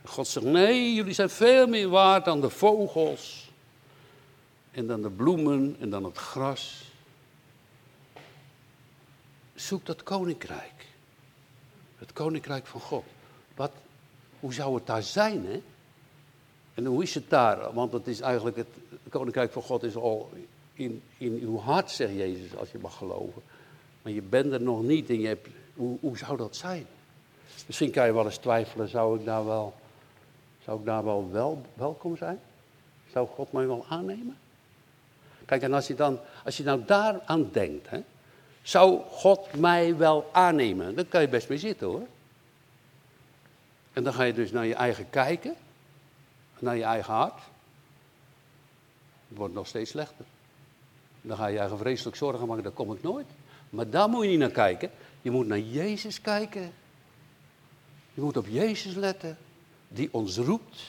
[0.04, 3.50] God zegt, nee, jullie zijn veel meer waard dan de vogels.
[4.70, 6.84] En dan de bloemen en dan het gras.
[9.54, 10.86] Zoek dat koninkrijk.
[11.98, 13.04] Het koninkrijk van God.
[13.54, 13.70] Wat,
[14.40, 15.62] hoe zou het daar zijn, hè?
[16.74, 17.72] En hoe is het daar?
[17.72, 18.68] Want het is eigenlijk het,
[19.08, 20.30] koninkrijk van God is al
[20.72, 23.42] in, in uw hart, zegt Jezus, als je mag geloven.
[24.06, 26.86] Maar je bent er nog niet en je hebt, hoe, hoe zou dat zijn?
[27.66, 29.74] Misschien kan je wel eens twijfelen, zou ik daar wel,
[30.64, 32.40] zou ik daar wel, wel welkom zijn?
[33.12, 34.38] Zou God mij wel aannemen?
[35.44, 38.00] Kijk, en als je dan, als je nou daaraan denkt, hè,
[38.62, 40.94] zou God mij wel aannemen?
[40.94, 42.06] Daar kan je best mee zitten hoor.
[43.92, 45.54] En dan ga je dus naar je eigen kijken,
[46.58, 47.40] naar je eigen hart.
[49.28, 50.24] Het wordt nog steeds slechter.
[51.20, 53.26] Dan ga je eigen vreselijk zorgen maken, daar kom ik nooit.
[53.76, 54.90] Maar daar moet je niet naar kijken.
[55.22, 56.72] Je moet naar Jezus kijken.
[58.14, 59.38] Je moet op Jezus letten,
[59.88, 60.82] die ons roept.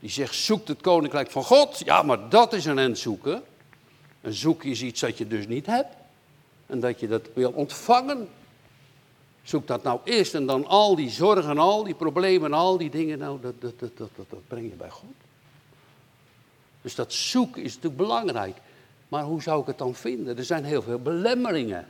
[0.00, 1.82] Die zegt, zoek het koninkrijk van God.
[1.84, 3.42] Ja, maar dat is een end zoeken.
[4.20, 5.96] Een zoek is iets dat je dus niet hebt.
[6.66, 8.28] En dat je dat wil ontvangen.
[9.42, 13.18] Zoek dat nou eerst en dan al die zorgen, al die problemen, al die dingen,
[13.18, 15.14] nou, dat, dat, dat, dat, dat breng je bij God.
[16.82, 18.56] Dus dat zoeken is natuurlijk belangrijk.
[19.12, 20.38] Maar hoe zou ik het dan vinden?
[20.38, 21.86] Er zijn heel veel belemmeringen.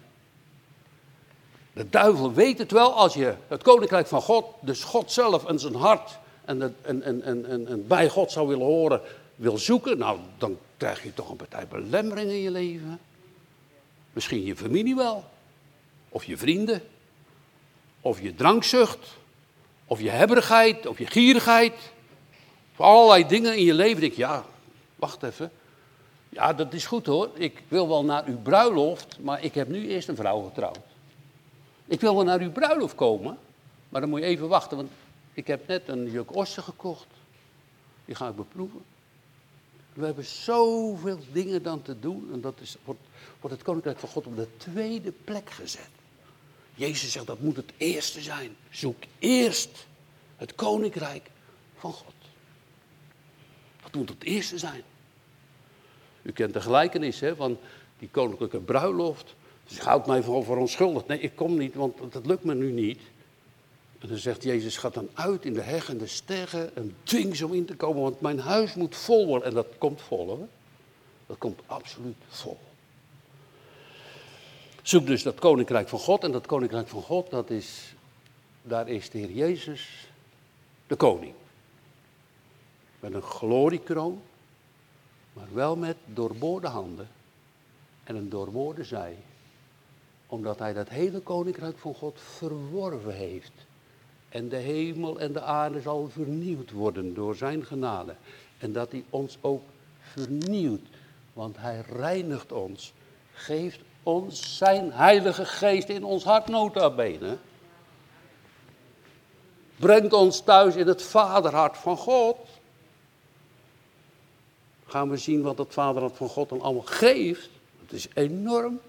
[1.73, 5.59] De duivel weet het wel, als je het koninkrijk van God, dus God zelf en
[5.59, 9.01] zijn hart en, en, en, en, en bij God zou willen horen,
[9.35, 13.01] wil zoeken, nou dan krijg je toch een partij belemmeringen in je leven.
[14.13, 15.25] Misschien je familie wel,
[16.09, 16.83] of je vrienden,
[18.01, 19.17] of je drankzucht,
[19.87, 21.75] of je hebberigheid, of je gierigheid.
[22.75, 24.45] Voor allerlei dingen in je leven denk je, ja,
[24.97, 25.53] wacht even.
[26.33, 27.31] Ja, dat is goed hoor.
[27.35, 30.79] Ik wil wel naar uw bruiloft, maar ik heb nu eerst een vrouw getrouwd.
[31.87, 33.39] Ik wil wel naar uw bruiloft komen,
[33.89, 34.91] maar dan moet je even wachten, want
[35.33, 37.07] ik heb net een juk ossen gekocht.
[38.05, 38.83] Die ga ik beproeven.
[39.93, 43.01] We hebben zoveel dingen dan te doen en dat is, wordt,
[43.41, 45.91] wordt het koninkrijk van God op de tweede plek gezet.
[46.75, 48.57] Jezus zegt dat moet het eerste zijn.
[48.71, 49.87] Zoek eerst
[50.37, 51.31] het koninkrijk
[51.79, 52.15] van God.
[53.83, 54.83] Dat moet het eerste zijn.
[56.23, 57.59] U kent de gelijkenis hè, van
[57.99, 59.35] die koninklijke bruiloft.
[59.69, 61.07] Dus houdt mij voor onschuldig.
[61.07, 63.01] Nee, ik kom niet, want dat lukt me nu niet.
[63.99, 67.37] En dan zegt Jezus, ga dan uit in de heg en de sterren en dwing
[67.37, 69.49] ze om in te komen, want mijn huis moet vol worden.
[69.49, 70.49] En dat komt vol hoor.
[71.27, 72.59] Dat komt absoluut vol.
[74.83, 76.25] Zoek dus dat koninkrijk van God.
[76.25, 77.95] En dat koninkrijk van God, dat is,
[78.63, 80.09] daar is de Heer Jezus
[80.87, 81.35] de koning.
[83.01, 84.23] Met een gloriekroon,
[85.33, 87.09] maar wel met doorboorde handen
[88.05, 89.17] en een doorboorde zij.
[90.27, 93.53] Omdat hij dat hele koninkrijk van God verworven heeft.
[94.29, 98.15] En de hemel en de aarde zal vernieuwd worden door zijn genade.
[98.59, 99.63] En dat hij ons ook
[100.01, 100.87] vernieuwt.
[101.33, 102.93] Want hij reinigt ons,
[103.33, 107.37] geeft ons zijn heilige geest in ons hart nota bene.
[109.77, 112.37] Brengt ons thuis in het vaderhart van God.
[114.93, 117.51] Gaan we zien wat het vaderhart van God dan allemaal geeft.
[117.81, 118.81] Het is enorm.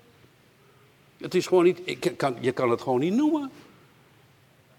[1.18, 3.52] Het is gewoon niet, ik kan, je kan het gewoon niet noemen.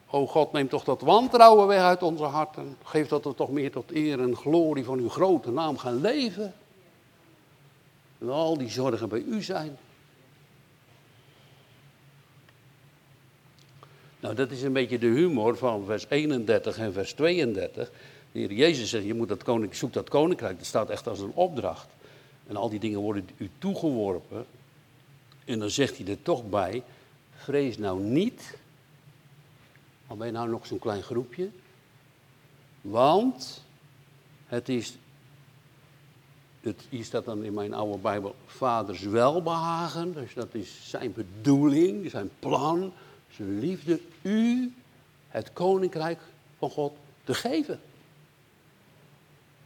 [0.07, 2.77] O God, neem toch dat wantrouwen weg uit onze harten.
[2.83, 6.55] Geef dat we toch meer tot eer en glorie van uw grote naam gaan leven.
[8.19, 9.79] En al die zorgen bij u zijn.
[14.21, 17.91] Nou, dat is een beetje de humor van vers 31 en vers 32.
[18.35, 20.59] De Heer Jezus zegt, je moet dat koninkrijk, zoek dat koninkrijk.
[20.59, 21.87] Dat staat echt als een opdracht.
[22.47, 24.47] En al die dingen worden u toegeworpen.
[25.45, 26.83] En dan zegt hij er toch bij,
[27.35, 28.59] vrees nou niet,
[30.07, 31.49] al ben je nou nog zo'n klein groepje,
[32.81, 33.63] want
[34.47, 34.97] het is,
[36.61, 42.11] het, hier staat dan in mijn oude Bijbel, vaders welbehagen, dus dat is zijn bedoeling,
[42.11, 42.93] zijn plan,
[43.31, 44.73] zijn liefde, u
[45.29, 46.21] het koninkrijk
[46.59, 46.93] van God
[47.25, 47.81] te geven.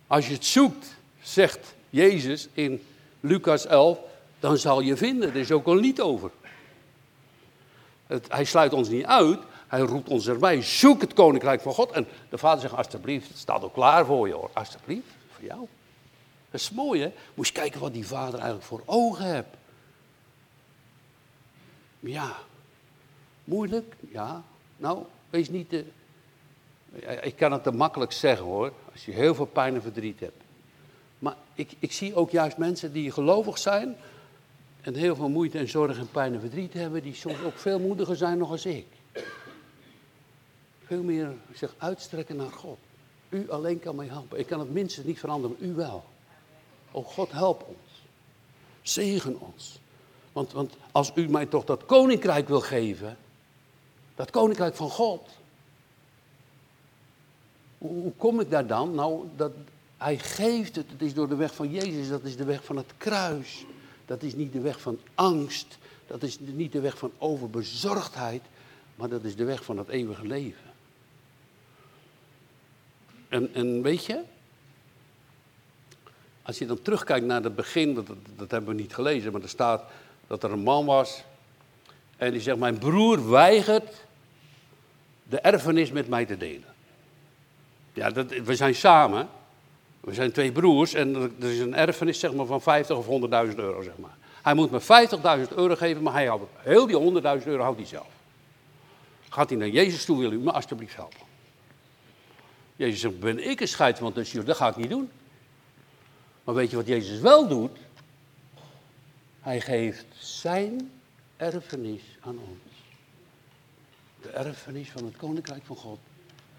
[0.09, 2.87] Als je het zoekt, zegt Jezus in
[3.21, 3.99] Lucas 11,
[4.41, 5.29] dan zal je vinden.
[5.29, 6.31] Er is ook een lied over.
[8.29, 10.63] Hij sluit ons niet uit, hij roept ons erbij.
[10.63, 11.91] Zoek het koninkrijk van God.
[11.91, 14.51] En de vader zegt, alsjeblieft, het staat ook klaar voor je hoor.
[14.53, 15.67] Alsjeblieft, voor jou.
[16.51, 17.13] Dat is mooi hè.
[17.35, 19.47] Moet je kijken wat die vader eigenlijk voor ogen heeft.
[22.01, 22.37] Ja,
[23.49, 23.95] Moeilijk?
[24.11, 24.43] Ja.
[24.77, 25.85] Nou, wees niet te...
[27.23, 30.43] Ik kan het te makkelijk zeggen hoor, als je heel veel pijn en verdriet hebt.
[31.19, 33.97] Maar ik, ik zie ook juist mensen die gelovig zijn
[34.81, 37.79] en heel veel moeite en zorg en pijn en verdriet hebben, die soms ook veel
[37.79, 38.87] moediger zijn nog als ik.
[40.85, 42.79] Veel meer zich uitstrekken naar God.
[43.29, 44.39] U alleen kan mij helpen.
[44.39, 46.05] Ik kan het minstens niet veranderen, u wel.
[46.91, 48.03] Oh God, help ons.
[48.83, 49.81] Zegen ons.
[50.33, 53.17] Want, want als u mij toch dat koninkrijk wil geven,
[54.15, 55.38] dat koninkrijk van God.
[57.79, 58.95] Hoe, kom ik daar dan?
[58.95, 59.53] Nou, dat,
[59.97, 60.91] hij geeft het.
[60.91, 62.09] Het is door de weg van Jezus.
[62.09, 63.65] Dat is de weg van het kruis.
[64.07, 65.79] Dat is niet de weg van angst.
[66.07, 68.43] Dat is niet de weg van overbezorgdheid.
[68.95, 70.69] Maar dat is de weg van het eeuwige leven.
[73.29, 74.23] En, en weet je,
[76.43, 79.49] als je dan terugkijkt naar het begin, dat, dat, hebben we niet gelezen, maar er
[79.49, 79.85] staat
[80.27, 81.25] dat er een man was.
[82.17, 84.05] En die zegt: Mijn broer weigert
[85.23, 86.75] de erfenis met mij te delen.
[87.99, 89.29] Ja, dat, we zijn samen.
[90.01, 93.55] We zijn twee broers en er is een erfenis zeg maar, van 50 of 100.000
[93.55, 93.83] euro.
[93.83, 94.17] Zeg maar.
[94.43, 94.81] Hij moet me
[95.49, 98.07] 50.000 euro geven, maar hij houdt, heel die 100.000 euro houdt hij zelf.
[99.29, 101.27] Gaat hij naar Jezus toe, wil u me alsjeblieft helpen?
[102.77, 104.49] Jezus zegt, ben ik een scheidsman tussen jullie?
[104.49, 105.11] Dat ga ik niet doen.
[106.45, 107.79] Maar weet je wat Jezus wel doet?
[109.41, 110.91] Hij geeft zijn
[111.37, 112.75] erfenis aan ons.
[114.23, 115.99] De erfenis van het Koninkrijk van God.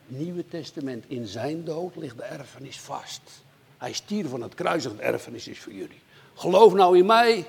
[0.09, 3.21] Nieuwe Testament, in zijn dood ligt de erfenis vast.
[3.77, 5.99] Hij stierf van het kruis de erfenis is voor jullie.
[6.35, 7.45] Geloof nou in mij.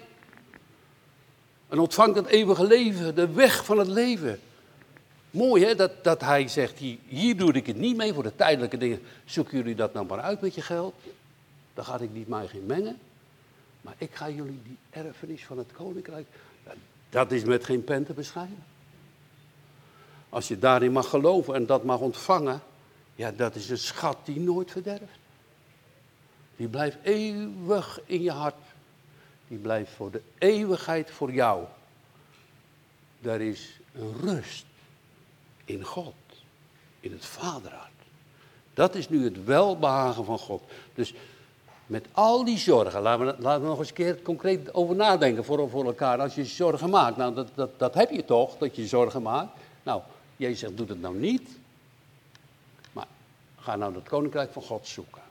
[1.69, 4.41] En ontvang het eeuwige leven, de weg van het leven.
[5.31, 8.37] Mooi hè, dat, dat hij zegt, hier, hier doe ik het niet mee voor de
[8.37, 9.01] tijdelijke dingen.
[9.25, 10.95] Zoeken jullie dat nou maar uit met je geld.
[11.75, 12.99] Dan ga ik niet mij geen mengen.
[13.81, 16.27] Maar ik ga jullie die erfenis van het koninkrijk,
[17.11, 18.65] dat is met geen pen te beschrijven.
[20.31, 22.63] Als je daarin mag geloven en dat mag ontvangen,
[23.15, 25.19] ja, dat is een schat die nooit verderft.
[26.57, 28.55] Die blijft eeuwig in je hart.
[29.49, 31.65] Die blijft voor de eeuwigheid voor jou.
[33.21, 34.65] Daar is een rust
[35.65, 36.15] in God,
[37.01, 37.91] in het Vaderhart.
[38.75, 40.63] Dat is nu het welbehagen van God.
[40.95, 41.15] Dus
[41.87, 45.45] met al die zorgen, laten we, laten we nog eens een keer concreet over nadenken
[45.45, 46.21] voor, voor elkaar.
[46.21, 49.57] Als je zorgen maakt, nou dat, dat, dat heb je toch, dat je zorgen maakt.
[49.83, 50.03] Nou,
[50.41, 51.59] Jezus zegt, doe het nou niet.
[52.93, 53.07] Maar
[53.57, 55.23] ga nou het koninkrijk van God zoeken.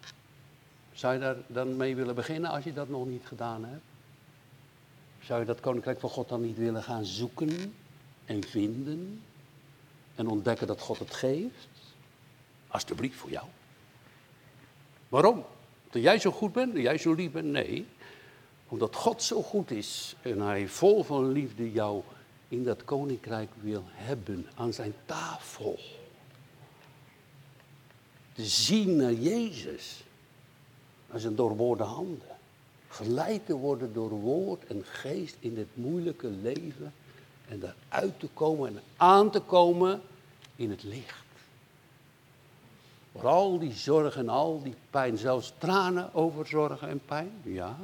[0.93, 3.84] Zou je daar dan mee willen beginnen als je dat nog niet gedaan hebt?
[5.22, 7.74] Zou je dat koninkrijk van God dan niet willen gaan zoeken
[8.26, 9.22] en vinden?
[10.15, 11.67] En ontdekken dat God het geeft?
[12.67, 13.48] Alsjeblieft voor jou.
[15.08, 15.45] Waarom?
[15.89, 17.45] Dat jij zo goed bent, dat jij zo lief bent?
[17.45, 17.88] Nee.
[18.67, 22.04] Omdat God zo goed is en hij vol van liefde jou
[22.49, 25.79] in dat koninkrijk wil hebben, aan zijn tafel.
[28.33, 30.03] Te zien naar Jezus,
[31.12, 32.27] als een doorboorde handen.
[32.88, 36.93] Geleid te worden door woord en geest in het moeilijke leven.
[37.47, 40.01] En daaruit te komen en aan te komen
[40.55, 41.27] in het licht.
[43.12, 47.77] Voor al die zorg en al die pijn, zelfs tranen over zorgen en pijn, ja.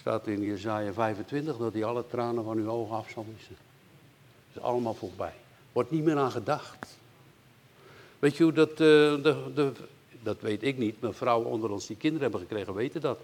[0.00, 3.56] Staat in Jezaja 25 dat hij alle tranen van uw ogen af zal wissen.
[4.52, 5.34] Is allemaal voorbij.
[5.72, 6.98] Wordt niet meer aan gedacht.
[8.18, 9.72] Weet je hoe dat, uh, de, de,
[10.22, 13.18] dat weet ik niet, maar vrouwen onder ons die kinderen hebben gekregen weten dat.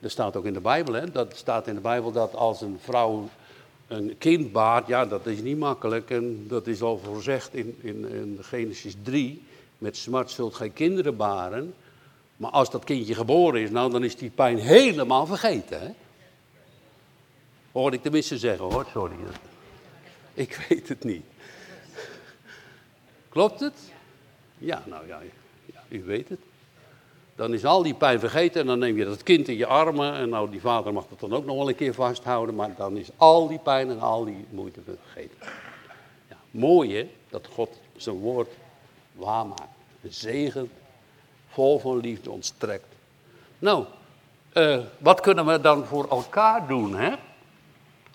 [0.00, 1.10] Dat staat ook in de Bijbel, hè?
[1.10, 3.28] Dat staat in de Bijbel dat als een vrouw
[3.86, 6.10] een kind baart, ja, dat is niet makkelijk.
[6.10, 9.42] En dat is al voorzegd in, in, in Genesis 3.
[9.78, 11.74] Met smart zult gij kinderen baren.
[12.44, 15.80] Maar als dat kindje geboren is, nou, dan is die pijn helemaal vergeten.
[15.80, 15.88] Hè?
[17.72, 19.14] Hoor ik tenminste zeggen hoor, sorry.
[20.34, 21.24] Ik weet het niet.
[23.28, 23.74] Klopt het?
[24.58, 25.20] Ja, nou ja,
[25.72, 26.38] ja, u weet het.
[27.34, 30.14] Dan is al die pijn vergeten en dan neem je dat kind in je armen.
[30.14, 32.54] En nou, die vader mag dat dan ook nog wel een keer vasthouden.
[32.54, 35.36] Maar dan is al die pijn en al die moeite vergeten.
[36.28, 38.50] Ja, mooi hè, dat God zijn woord
[39.12, 39.72] waarmaakt.
[40.08, 40.70] Zegen,
[41.54, 42.86] vol van liefde ontstrekt.
[43.58, 43.84] Nou,
[44.54, 47.14] uh, wat kunnen we dan voor elkaar doen hè?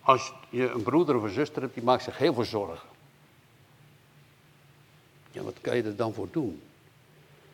[0.01, 2.87] Als je een broeder of een zuster hebt, die maakt zich heel veel zorgen.
[5.31, 6.61] Ja, wat kan je er dan voor doen?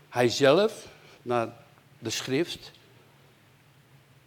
[0.10, 0.88] Hij zelf,
[1.21, 1.48] naar
[2.00, 2.71] de schrift,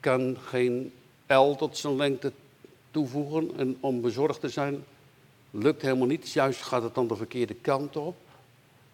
[0.01, 0.93] kan geen
[1.27, 2.33] L tot zijn lengte
[2.91, 4.85] toevoegen en om bezorgd te zijn,
[5.51, 6.33] lukt helemaal niet.
[6.33, 8.17] Juist gaat het dan de verkeerde kant op.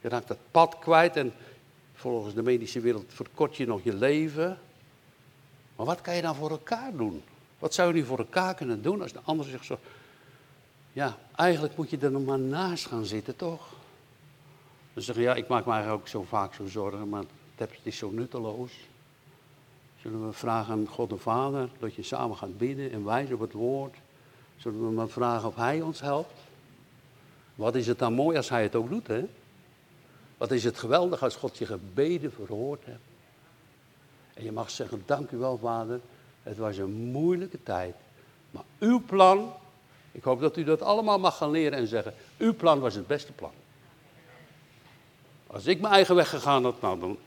[0.00, 1.32] Je raakt het pad kwijt en
[1.94, 4.58] volgens de medische wereld verkort je nog je leven.
[5.76, 7.22] Maar wat kan je dan voor elkaar doen?
[7.58, 9.78] Wat zou je nu voor elkaar kunnen doen als de ander zich zo.
[10.92, 13.72] Ja, eigenlijk moet je er nog maar naast gaan zitten, toch?
[14.94, 17.96] Dan zeggen ja, ik maak me eigenlijk ook zo vaak zo zorgen, maar het is
[17.96, 18.72] zo nutteloos.
[20.00, 23.40] Zullen we vragen aan God de Vader dat je samen gaat bidden en wijzen op
[23.40, 23.94] het woord?
[24.56, 26.40] Zullen we maar vragen of Hij ons helpt?
[27.54, 29.24] Wat is het dan mooi als Hij het ook doet, hè?
[30.36, 33.04] Wat is het geweldig als God je gebeden verhoord hebt.
[34.34, 36.00] En je mag zeggen, dank u wel, Vader,
[36.42, 37.94] het was een moeilijke tijd.
[38.50, 39.52] Maar uw plan,
[40.12, 43.06] ik hoop dat u dat allemaal mag gaan leren en zeggen, uw plan was het
[43.06, 43.52] beste plan.
[45.46, 47.18] Als ik mijn eigen weg gegaan had, nou dan,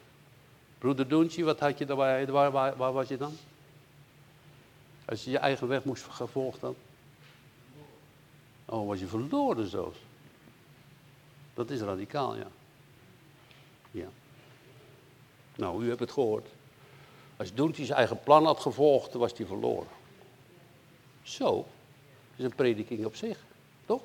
[0.78, 3.38] broeder Doentje, wat had je daarbij, waar, waar, waar was je dan?
[5.06, 6.76] Als je je eigen weg moest gevolgd had.
[8.66, 9.98] Oh, was je verloren zelfs.
[11.54, 12.48] Dat is radicaal, ja.
[13.92, 14.08] Ja.
[15.56, 16.48] Nou, u hebt het gehoord.
[17.38, 19.88] Als Doentje zijn eigen plan had gevolgd, was hij verloren.
[21.24, 21.66] Zo,
[22.36, 23.38] is een prediking op zich,
[23.86, 24.02] toch?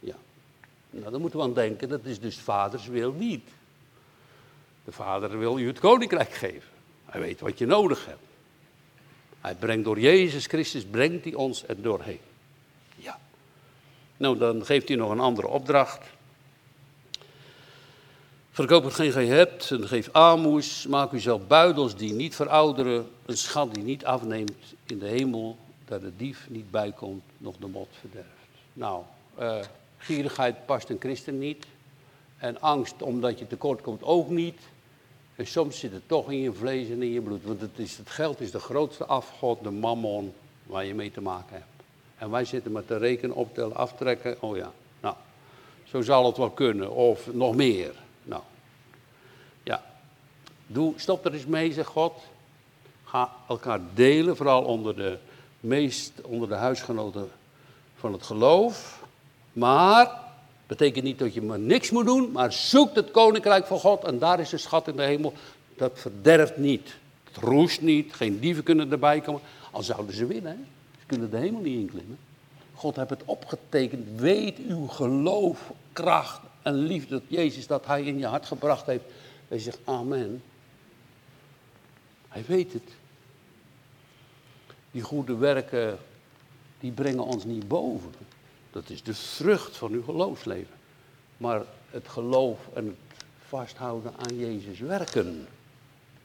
[0.00, 0.16] Ja.
[0.90, 3.48] Nou, dan moeten we aan denken, dat is dus vaders wil niet.
[4.84, 6.70] De vader wil u het koninkrijk geven.
[7.04, 8.26] Hij weet wat je nodig hebt.
[9.40, 12.20] Hij brengt door Jezus Christus, brengt hij ons er doorheen.
[12.96, 13.20] Ja.
[14.16, 16.06] Nou, dan geeft hij nog een andere opdracht.
[18.54, 20.86] Verkoop hetgeen gij hebt en geef aamoes.
[20.86, 23.06] Maak u zelf buidels die niet verouderen.
[23.26, 25.56] Een schat die niet afneemt in de hemel.
[25.84, 28.28] Dat de dief niet bijkomt, nog de mot verderft.
[28.72, 29.02] Nou,
[29.40, 29.56] uh,
[29.98, 31.66] gierigheid past een christen niet.
[32.36, 34.60] En angst omdat je tekort komt ook niet.
[35.36, 37.44] En soms zit het toch in je vlees en in je bloed.
[37.44, 40.32] Want het, is, het geld is de grootste afgod, de mammon,
[40.66, 41.84] waar je mee te maken hebt.
[42.18, 44.36] En wij zitten met te rekenen, optellen, aftrekken.
[44.40, 45.14] Oh ja, nou,
[45.84, 46.90] zo zal het wel kunnen.
[46.90, 47.92] Of nog meer.
[48.22, 48.42] Nou,
[49.62, 49.82] ja.
[50.66, 52.12] Doe, stop er eens mee, zegt God.
[53.04, 55.18] Ga elkaar delen, vooral onder de
[55.60, 57.30] meest, onder de huisgenoten
[57.96, 59.04] van het geloof.
[59.52, 60.20] Maar,
[60.66, 64.18] betekent niet dat je maar niks moet doen, maar zoek het koninkrijk van God en
[64.18, 65.32] daar is de schat in de hemel.
[65.76, 66.94] Dat verderft niet.
[67.24, 69.40] Het roest niet, geen dieven kunnen erbij komen.
[69.70, 70.66] Al zouden ze winnen,
[71.00, 72.18] ze kunnen de hemel niet inklimmen.
[72.74, 74.20] God heeft het opgetekend.
[74.20, 79.04] Weet uw geloof, kracht en liefde dat Jezus dat hij in je hart gebracht heeft.
[79.48, 80.42] Hij zegt amen.
[82.28, 82.90] Hij weet het.
[84.90, 85.98] Die goede werken,
[86.80, 88.12] die brengen ons niet boven.
[88.70, 90.74] Dat is de vrucht van uw geloofsleven.
[91.36, 95.46] Maar het geloof en het vasthouden aan Jezus werken,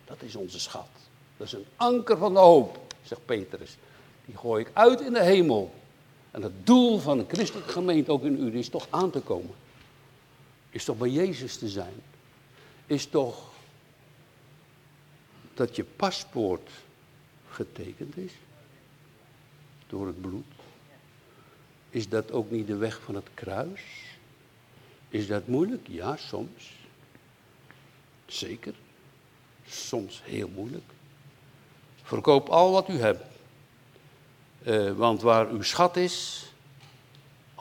[0.05, 0.89] dat is onze schat.
[1.37, 3.77] Dat is een anker van de hoop, zegt Petrus.
[4.25, 5.73] Die gooi ik uit in de hemel.
[6.31, 9.55] En het doel van een christelijke gemeente, ook in u, is toch aan te komen.
[10.69, 12.01] Is toch bij Jezus te zijn.
[12.85, 13.51] Is toch
[15.53, 16.69] dat je paspoort
[17.49, 18.31] getekend is.
[19.87, 20.45] Door het bloed.
[21.89, 23.81] Is dat ook niet de weg van het kruis?
[25.09, 25.87] Is dat moeilijk?
[25.87, 26.73] Ja, soms.
[28.25, 28.73] Zeker.
[29.65, 30.91] Soms heel moeilijk.
[32.03, 33.23] Verkoop al wat u hebt.
[34.65, 36.45] Uh, want waar uw schat is,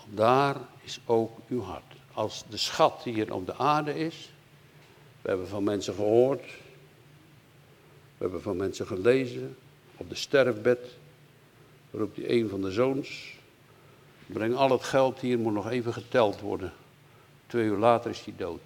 [0.08, 1.95] daar is ook uw hart.
[2.16, 4.30] Als de schat hier op de aarde is,
[5.22, 6.44] we hebben van mensen gehoord,
[8.16, 9.56] we hebben van mensen gelezen,
[9.96, 10.96] op de sterfbed
[11.90, 13.36] roept hij een van de zoons,
[14.26, 16.72] breng al het geld hier, moet nog even geteld worden.
[17.46, 18.62] Twee uur later is hij dood.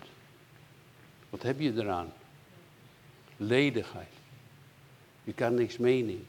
[1.30, 2.12] Wat heb je eraan?
[3.36, 4.12] Ledigheid.
[5.24, 6.26] Je kan niks meenemen.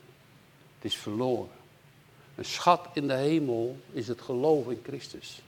[0.75, 1.55] Het is verloren.
[2.35, 5.41] Een schat in de hemel is het geloof in Christus.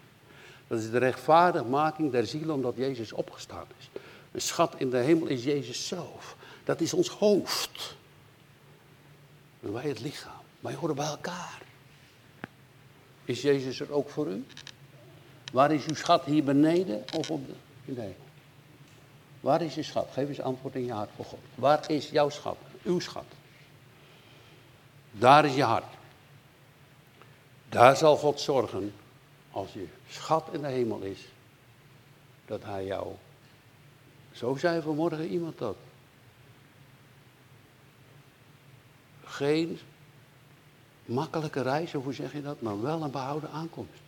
[0.73, 3.89] Dat is de rechtvaardigmaking der ziel omdat Jezus opgestaan is.
[4.31, 6.35] Een schat in de hemel is Jezus zelf.
[6.63, 7.95] Dat is ons hoofd.
[9.61, 10.41] En wij het lichaam.
[10.59, 11.61] Wij horen bij elkaar.
[13.25, 14.45] Is Jezus er ook voor u?
[15.51, 17.53] Waar is uw schat hier beneden of op de,
[17.85, 18.25] in de hemel?
[19.39, 20.09] Waar is je schat?
[20.11, 21.39] Geef eens antwoord in je hart voor God.
[21.55, 22.57] Waar is jouw schat?
[22.83, 23.25] Uw schat.
[25.11, 25.93] Daar is je hart.
[27.69, 28.93] Daar zal God zorgen,
[29.51, 31.19] als je schat in de hemel is,
[32.45, 33.07] dat hij jou.
[34.31, 35.75] Zo zei vanmorgen iemand dat.
[39.23, 39.79] Geen
[41.05, 44.01] makkelijke reis, hoe zeg je dat, maar wel een behouden aankomst.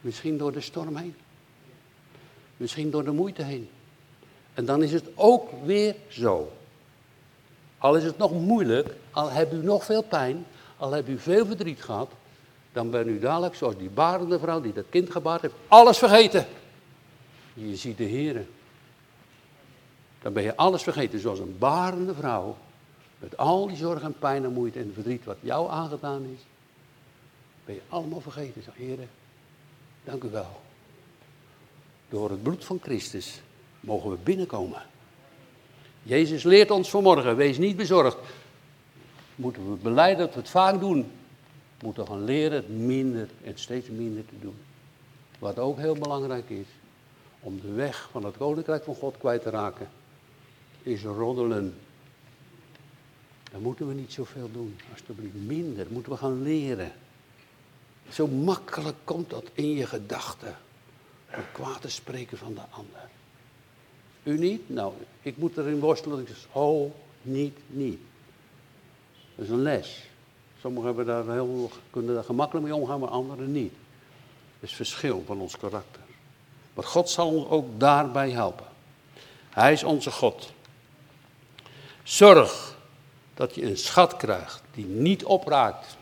[0.00, 1.16] Misschien door de storm heen.
[2.56, 3.70] Misschien door de moeite heen.
[4.54, 6.52] En dan is het ook weer zo.
[7.78, 11.46] Al is het nog moeilijk, al hebt u nog veel pijn, al hebt u veel
[11.46, 12.12] verdriet gehad,
[12.78, 16.46] dan ben u dadelijk zoals die barende vrouw die dat kind gebaard heeft, alles vergeten.
[17.54, 18.46] Je ziet de Heer.
[20.22, 22.56] Dan ben je alles vergeten, zoals een barende vrouw.
[23.18, 26.40] Met al die zorg en pijn en moeite en verdriet wat jou aangedaan is.
[27.64, 28.62] Ben je allemaal vergeten.
[28.62, 28.98] Zeg, Heer,
[30.04, 30.60] dank u wel.
[32.08, 33.40] Door het bloed van Christus
[33.80, 34.82] mogen we binnenkomen.
[36.02, 38.16] Jezus leert ons vanmorgen, wees niet bezorgd.
[39.34, 41.10] Moeten we beleiden dat we het vaak doen
[41.82, 44.56] moeten gaan leren het minder en steeds minder te doen.
[45.38, 46.66] Wat ook heel belangrijk is,
[47.40, 49.88] om de weg van het koninkrijk van God kwijt te raken,
[50.82, 51.74] is roddelen.
[53.52, 55.34] Dan moeten we niet zoveel doen, alsjeblieft.
[55.34, 56.92] Minder, moeten we gaan leren.
[58.08, 60.56] Zo makkelijk komt dat in je gedachten.
[61.34, 63.08] Om kwaad te spreken van de ander.
[64.22, 64.68] U niet?
[64.68, 66.20] Nou, ik moet erin worstelen.
[66.20, 68.00] Ik zeg, oh, niet, niet.
[69.34, 70.07] Dat is een les.
[70.60, 73.72] Sommigen hebben daar heel, kunnen daar gemakkelijk mee omgaan, maar anderen niet.
[74.60, 76.02] Het is verschil van ons karakter.
[76.74, 78.66] Maar God zal ons ook daarbij helpen.
[79.50, 80.52] Hij is onze God.
[82.02, 82.76] Zorg
[83.34, 85.96] dat je een schat krijgt die niet opraakt.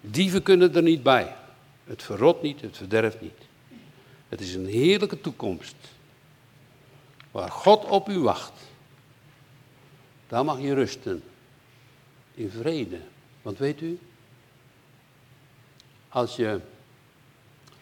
[0.00, 1.36] Dieven kunnen er niet bij.
[1.84, 3.38] Het verrot niet, het verderft niet.
[4.28, 5.76] Het is een heerlijke toekomst.
[7.30, 8.52] Waar God op u wacht.
[10.28, 11.22] Daar mag je rusten.
[12.34, 13.00] In vrede.
[13.46, 13.98] Want weet u,
[16.08, 16.60] als je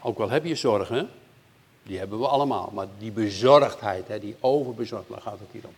[0.00, 1.10] Ook al heb je zorgen,
[1.82, 2.70] die hebben we allemaal.
[2.74, 5.74] Maar die bezorgdheid, hè, die overbezorgd, daar gaat het hier om.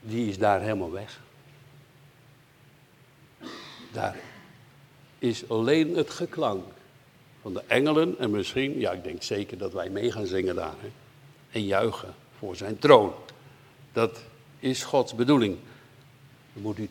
[0.00, 1.20] Die is daar helemaal weg.
[3.92, 4.16] Daar
[5.18, 6.64] is alleen het geklank
[7.42, 10.74] van de engelen en misschien, ja ik denk zeker dat wij mee gaan zingen daar.
[10.78, 10.90] Hè,
[11.50, 13.12] en juichen voor zijn troon.
[13.92, 14.20] Dat
[14.58, 15.58] is Gods bedoeling.
[16.58, 16.90] Dat moet u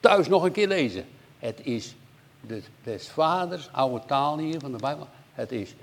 [0.00, 1.06] thuis nog een keer lezen.
[1.38, 1.94] Het is
[2.40, 5.08] de, des vaders, oude taal hier van de Bijbel.
[5.32, 5.74] Het is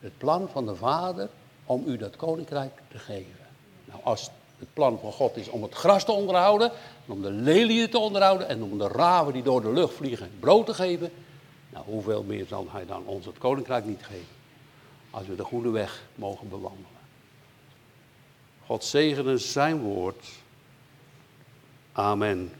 [0.00, 1.28] het plan van de vader
[1.64, 3.46] om u dat koninkrijk te geven.
[3.84, 6.70] Nou, als het plan van God is om het gras te onderhouden,
[7.06, 10.66] om de leliën te onderhouden en om de raven die door de lucht vliegen brood
[10.66, 11.10] te geven,
[11.70, 14.26] nou, hoeveel meer zal hij dan ons het koninkrijk niet geven?
[15.10, 16.86] Als we de goede weg mogen bewandelen.
[18.66, 20.26] God zegene zijn woord.
[21.96, 22.50] Amen.